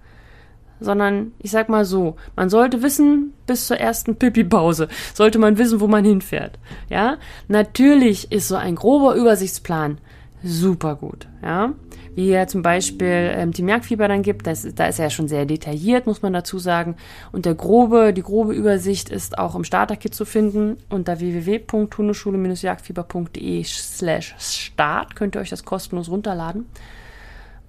Sondern, 0.81 1.33
ich 1.39 1.51
sag 1.51 1.69
mal 1.69 1.85
so, 1.85 2.17
man 2.35 2.49
sollte 2.49 2.83
wissen, 2.83 3.35
bis 3.47 3.67
zur 3.67 3.79
ersten 3.79 4.17
Pipi-Pause, 4.17 4.89
sollte 5.15 5.39
man 5.39 5.59
wissen, 5.59 5.81
wo 5.81 5.87
man 5.87 6.05
hinfährt. 6.05 6.59
Ja? 6.89 7.19
Natürlich 7.49 8.33
ist 8.33 8.49
so 8.49 8.57
ein 8.57 8.77
grober 8.77 9.15
Übersichtsplan 9.15 9.99
super 10.43 10.97
gut. 10.97 11.29
Ja? 11.43 11.73
Wie 12.15 12.29
ja 12.29 12.47
zum 12.47 12.61
Beispiel 12.63 13.33
ähm, 13.35 13.53
die 13.53 13.63
Merkfieber 13.63 14.07
dann 14.07 14.21
gibt, 14.23 14.47
das, 14.47 14.69
da 14.75 14.85
ist 14.87 14.99
er 14.99 15.07
ja 15.07 15.11
schon 15.11 15.29
sehr 15.29 15.47
detailliert, 15.47 16.07
muss 16.07 16.21
man 16.21 16.35
dazu 16.35 16.59
sagen. 16.59 16.97
Und 17.33 17.47
der 17.47 17.55
grobe, 17.55 18.13
die 18.13 18.23
grobe 18.23 18.53
Übersicht 18.53 19.09
ist 19.09 19.39
auch 19.39 19.55
im 19.55 19.65
Starter-Kit 19.65 20.15
zu 20.15 20.27
finden 20.27 20.77
unter 20.91 21.21
www.hundeschule-jagdfieber.de 21.21 23.65
slash 23.65 24.35
start 24.39 25.17
könnt 25.17 25.37
ihr 25.37 25.41
euch 25.41 25.51
das 25.51 25.65
kostenlos 25.65 26.11
runterladen. 26.11 26.67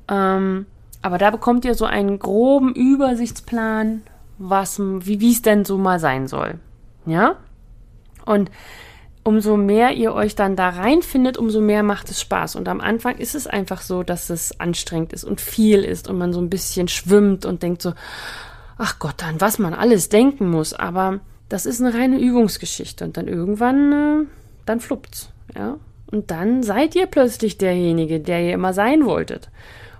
Ähm, 0.09 0.65
aber 1.01 1.17
da 1.17 1.31
bekommt 1.31 1.65
ihr 1.65 1.75
so 1.75 1.85
einen 1.85 2.19
groben 2.19 2.73
Übersichtsplan, 2.73 4.01
was, 4.37 4.77
wie 4.79 5.31
es 5.31 5.41
denn 5.41 5.63
so 5.63 5.77
mal 5.77 5.99
sein 5.99 6.27
soll. 6.27 6.59
Ja? 7.05 7.37
Und 8.25 8.51
umso 9.23 9.57
mehr 9.57 9.93
ihr 9.93 10.13
euch 10.13 10.35
dann 10.35 10.55
da 10.55 10.69
reinfindet, 10.69 11.37
umso 11.37 11.61
mehr 11.61 11.83
macht 11.83 12.09
es 12.09 12.19
Spaß. 12.21 12.55
Und 12.55 12.67
am 12.67 12.81
Anfang 12.81 13.17
ist 13.17 13.35
es 13.35 13.47
einfach 13.47 13.81
so, 13.81 14.03
dass 14.03 14.29
es 14.29 14.59
anstrengend 14.59 15.13
ist 15.13 15.23
und 15.23 15.41
viel 15.41 15.83
ist 15.83 16.09
und 16.09 16.17
man 16.17 16.33
so 16.33 16.41
ein 16.41 16.49
bisschen 16.49 16.87
schwimmt 16.87 17.45
und 17.45 17.63
denkt 17.63 17.81
so, 17.81 17.93
ach 18.77 18.99
Gott, 18.99 19.23
an 19.23 19.39
was 19.39 19.59
man 19.59 19.73
alles 19.73 20.09
denken 20.09 20.49
muss. 20.49 20.73
Aber 20.73 21.21
das 21.49 21.65
ist 21.65 21.81
eine 21.81 21.93
reine 21.93 22.19
Übungsgeschichte 22.19 23.05
und 23.05 23.15
dann 23.15 23.27
irgendwann, 23.27 23.91
äh, 23.91 24.25
dann 24.65 24.79
fluppt's, 24.79 25.31
ja. 25.55 25.77
Und 26.11 26.29
dann 26.29 26.61
seid 26.61 26.95
ihr 26.95 27.07
plötzlich 27.07 27.57
derjenige, 27.57 28.19
der 28.19 28.41
ihr 28.43 28.53
immer 28.53 28.73
sein 28.73 29.05
wolltet. 29.05 29.49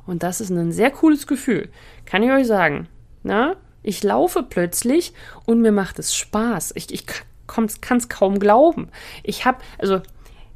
Und 0.05 0.21
das 0.21 0.41
ist 0.41 0.51
ein 0.51 0.71
sehr 0.71 0.91
cooles 0.91 1.25
Gefühl. 1.25 1.69
Kann 2.05 2.21
ich 2.21 2.31
euch 2.31 2.45
sagen. 2.45 2.87
Na, 3.23 3.55
ich 3.81 4.03
laufe 4.03 4.43
plötzlich 4.43 5.13
und 5.45 5.61
mir 5.61 5.71
macht 5.71 5.97
es 5.97 6.15
Spaß. 6.15 6.73
Ich, 6.75 6.93
ich 6.93 7.05
kann 7.47 7.65
es 7.65 8.09
kaum 8.09 8.39
glauben. 8.39 8.89
Ich 9.23 9.45
habe, 9.45 9.57
also, 9.77 10.01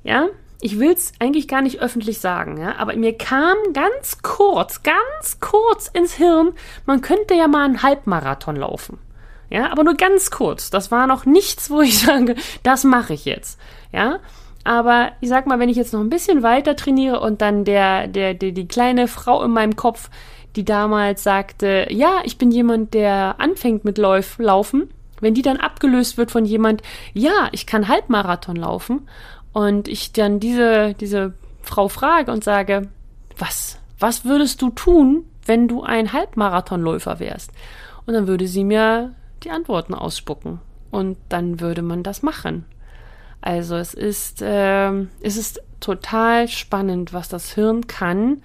ja, 0.03 0.27
ich 0.61 0.79
will 0.79 0.91
es 0.91 1.13
eigentlich 1.19 1.47
gar 1.47 1.61
nicht 1.61 1.79
öffentlich 1.79 2.19
sagen, 2.19 2.57
ja, 2.57 2.75
aber 2.77 2.95
mir 2.95 3.17
kam 3.17 3.55
ganz 3.73 4.21
kurz, 4.23 4.81
ganz 4.81 5.39
kurz 5.39 5.87
ins 5.87 6.13
Hirn, 6.13 6.53
man 6.85 7.01
könnte 7.01 7.35
ja 7.35 7.47
mal 7.47 7.65
einen 7.65 7.83
Halbmarathon 7.83 8.55
laufen. 8.55 8.99
Ja, 9.49 9.71
aber 9.71 9.83
nur 9.83 9.93
ganz 9.93 10.29
kurz. 10.29 10.69
Das 10.69 10.91
war 10.91 11.07
noch 11.07 11.25
nichts, 11.25 11.69
wo 11.69 11.81
ich 11.81 11.99
sage, 12.05 12.35
das 12.63 12.83
mache 12.83 13.13
ich 13.13 13.25
jetzt. 13.25 13.59
Ja, 13.93 14.19
aber 14.63 15.11
ich 15.21 15.29
sag 15.29 15.47
mal, 15.47 15.59
wenn 15.59 15.69
ich 15.69 15.77
jetzt 15.77 15.93
noch 15.93 16.01
ein 16.01 16.09
bisschen 16.09 16.43
weiter 16.43 16.75
trainiere 16.75 17.21
und 17.21 17.41
dann 17.41 17.63
der, 17.63 18.07
der, 18.07 18.33
der, 18.33 18.51
die 18.51 18.67
kleine 18.67 19.07
Frau 19.07 19.43
in 19.43 19.51
meinem 19.51 19.75
Kopf, 19.77 20.09
die 20.57 20.65
damals 20.65 21.23
sagte, 21.23 21.87
ja, 21.89 22.21
ich 22.23 22.37
bin 22.37 22.51
jemand, 22.51 22.93
der 22.93 23.35
anfängt 23.37 23.85
mit 23.85 23.97
Lauf, 23.97 24.37
Laufen, 24.39 24.89
wenn 25.21 25.33
die 25.33 25.41
dann 25.41 25.57
abgelöst 25.57 26.17
wird 26.17 26.31
von 26.31 26.45
jemand, 26.45 26.81
ja, 27.13 27.49
ich 27.51 27.65
kann 27.65 27.87
Halbmarathon 27.87 28.55
laufen 28.55 29.07
und 29.53 29.87
ich 29.87 30.13
dann 30.13 30.39
diese, 30.39 30.93
diese 30.93 31.33
Frau 31.61 31.87
frage 31.87 32.31
und 32.31 32.43
sage, 32.43 32.89
was, 33.37 33.79
was 33.99 34.25
würdest 34.25 34.61
du 34.61 34.69
tun, 34.69 35.25
wenn 35.45 35.67
du 35.67 35.83
ein 35.83 36.13
Halbmarathonläufer 36.13 37.19
wärst? 37.19 37.51
Und 38.05 38.13
dann 38.13 38.27
würde 38.27 38.47
sie 38.47 38.63
mir 38.63 39.13
die 39.43 39.51
Antworten 39.51 39.93
ausspucken. 39.93 40.59
Und 40.91 41.17
dann 41.29 41.59
würde 41.59 41.81
man 41.81 42.03
das 42.03 42.23
machen. 42.23 42.65
Also 43.41 43.75
es 43.75 43.93
ist, 43.93 44.41
äh, 44.41 44.91
es 45.21 45.37
ist 45.37 45.61
total 45.79 46.47
spannend, 46.47 47.13
was 47.13 47.29
das 47.29 47.53
Hirn 47.53 47.87
kann, 47.87 48.41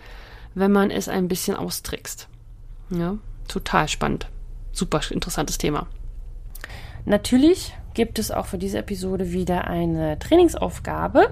wenn 0.54 0.72
man 0.72 0.90
es 0.90 1.08
ein 1.08 1.28
bisschen 1.28 1.56
austrickst. 1.56 2.28
Ja, 2.90 3.16
total 3.48 3.88
spannend. 3.88 4.28
Super 4.72 5.00
interessantes 5.11 5.58
Thema. 5.58 5.87
Natürlich 7.04 7.74
gibt 7.94 8.18
es 8.18 8.30
auch 8.30 8.46
für 8.46 8.58
diese 8.58 8.78
Episode 8.78 9.32
wieder 9.32 9.66
eine 9.66 10.18
Trainingsaufgabe, 10.18 11.30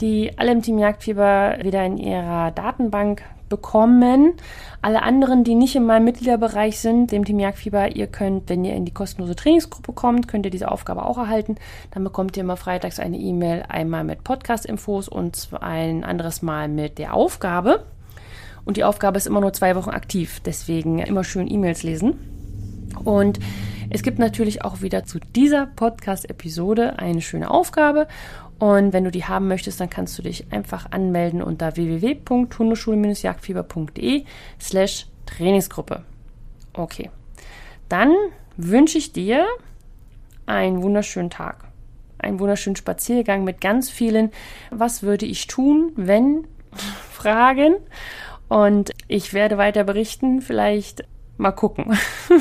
die 0.00 0.36
alle 0.36 0.52
im 0.52 0.62
Team 0.62 0.78
Jagdfieber 0.78 1.58
wieder 1.62 1.84
in 1.84 1.96
ihrer 1.96 2.50
Datenbank 2.50 3.22
bekommen. 3.48 4.34
Alle 4.82 5.02
anderen, 5.02 5.44
die 5.44 5.54
nicht 5.54 5.76
in 5.76 5.84
meinem 5.86 6.04
Mitgliederbereich 6.04 6.78
sind, 6.80 7.12
dem 7.12 7.24
Team 7.24 7.38
Jagdfieber, 7.38 7.94
ihr 7.94 8.08
könnt, 8.08 8.48
wenn 8.48 8.64
ihr 8.64 8.74
in 8.74 8.84
die 8.84 8.92
kostenlose 8.92 9.36
Trainingsgruppe 9.36 9.92
kommt, 9.92 10.28
könnt 10.28 10.44
ihr 10.44 10.50
diese 10.50 10.70
Aufgabe 10.70 11.04
auch 11.04 11.18
erhalten. 11.18 11.56
Dann 11.92 12.04
bekommt 12.04 12.36
ihr 12.36 12.42
immer 12.42 12.56
freitags 12.56 12.98
eine 12.98 13.16
E-Mail, 13.16 13.64
einmal 13.68 14.04
mit 14.04 14.24
Podcast-Infos 14.24 15.08
und 15.08 15.48
ein 15.60 16.04
anderes 16.04 16.42
Mal 16.42 16.68
mit 16.68 16.98
der 16.98 17.14
Aufgabe. 17.14 17.84
Und 18.64 18.76
die 18.76 18.84
Aufgabe 18.84 19.16
ist 19.16 19.28
immer 19.28 19.40
nur 19.40 19.52
zwei 19.52 19.76
Wochen 19.76 19.90
aktiv, 19.90 20.40
deswegen 20.44 20.98
immer 20.98 21.22
schön 21.22 21.48
E-Mails 21.48 21.84
lesen. 21.84 22.18
Und 23.04 23.38
es 23.90 24.02
gibt 24.02 24.18
natürlich 24.18 24.64
auch 24.64 24.80
wieder 24.82 25.04
zu 25.04 25.20
dieser 25.20 25.66
Podcast-Episode 25.66 26.98
eine 26.98 27.20
schöne 27.20 27.48
Aufgabe. 27.50 28.08
Und 28.58 28.92
wenn 28.92 29.04
du 29.04 29.10
die 29.10 29.24
haben 29.24 29.48
möchtest, 29.48 29.80
dann 29.80 29.90
kannst 29.90 30.16
du 30.18 30.22
dich 30.22 30.46
einfach 30.50 30.90
anmelden 30.90 31.42
unter 31.42 31.76
www.hundeschule-jagdfieber.de 31.76 34.24
slash 34.60 35.06
Trainingsgruppe. 35.26 36.04
Okay. 36.72 37.10
Dann 37.88 38.12
wünsche 38.56 38.98
ich 38.98 39.12
dir 39.12 39.46
einen 40.46 40.82
wunderschönen 40.82 41.30
Tag. 41.30 41.68
Einen 42.18 42.40
wunderschönen 42.40 42.76
Spaziergang 42.76 43.44
mit 43.44 43.60
ganz 43.60 43.90
vielen 43.90 44.30
Was 44.70 45.02
würde 45.02 45.26
ich 45.26 45.46
tun, 45.46 45.92
wenn 45.96 46.46
Fragen. 47.10 47.74
Und 48.48 48.92
ich 49.08 49.34
werde 49.34 49.58
weiter 49.58 49.84
berichten. 49.84 50.40
Vielleicht 50.40 51.04
Mal 51.38 51.52
gucken. 51.52 51.96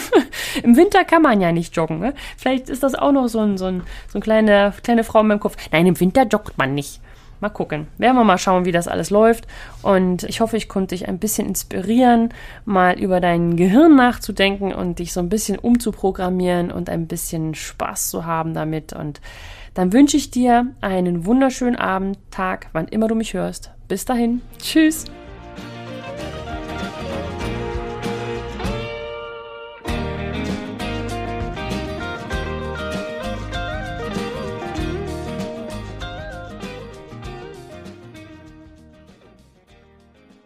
Im 0.63 0.77
Winter 0.77 1.03
kann 1.03 1.21
man 1.21 1.41
ja 1.41 1.51
nicht 1.51 1.75
joggen. 1.75 1.99
Ne? 1.99 2.13
Vielleicht 2.37 2.69
ist 2.69 2.83
das 2.83 2.95
auch 2.95 3.11
noch 3.11 3.27
so 3.27 3.39
ein, 3.39 3.57
so 3.57 3.65
ein, 3.65 3.83
so 4.07 4.19
ein 4.19 4.21
kleine, 4.21 4.73
kleine 4.83 5.03
Frau 5.03 5.19
in 5.19 5.27
meinem 5.27 5.39
Kopf. 5.39 5.57
Nein, 5.71 5.87
im 5.87 5.99
Winter 5.99 6.25
joggt 6.25 6.57
man 6.57 6.73
nicht. 6.73 7.01
Mal 7.41 7.49
gucken. 7.49 7.87
Werden 7.97 8.15
wir 8.15 8.23
mal 8.23 8.37
schauen, 8.37 8.63
wie 8.63 8.71
das 8.71 8.87
alles 8.87 9.09
läuft. 9.09 9.45
Und 9.81 10.23
ich 10.23 10.39
hoffe, 10.39 10.55
ich 10.55 10.69
konnte 10.69 10.95
dich 10.95 11.07
ein 11.07 11.19
bisschen 11.19 11.47
inspirieren, 11.47 12.29
mal 12.63 12.97
über 12.97 13.19
dein 13.19 13.57
Gehirn 13.57 13.95
nachzudenken 13.95 14.73
und 14.73 14.99
dich 14.99 15.11
so 15.11 15.19
ein 15.19 15.29
bisschen 15.29 15.59
umzuprogrammieren 15.59 16.71
und 16.71 16.89
ein 16.89 17.07
bisschen 17.07 17.53
Spaß 17.53 18.09
zu 18.09 18.25
haben 18.25 18.53
damit. 18.53 18.93
Und 18.93 19.19
dann 19.73 19.91
wünsche 19.91 20.15
ich 20.15 20.31
dir 20.31 20.67
einen 20.79 21.25
wunderschönen 21.25 21.75
Abend, 21.75 22.17
Tag, 22.31 22.67
wann 22.71 22.87
immer 22.87 23.09
du 23.09 23.15
mich 23.15 23.33
hörst. 23.33 23.71
Bis 23.89 24.05
dahin. 24.05 24.41
Tschüss. 24.57 25.05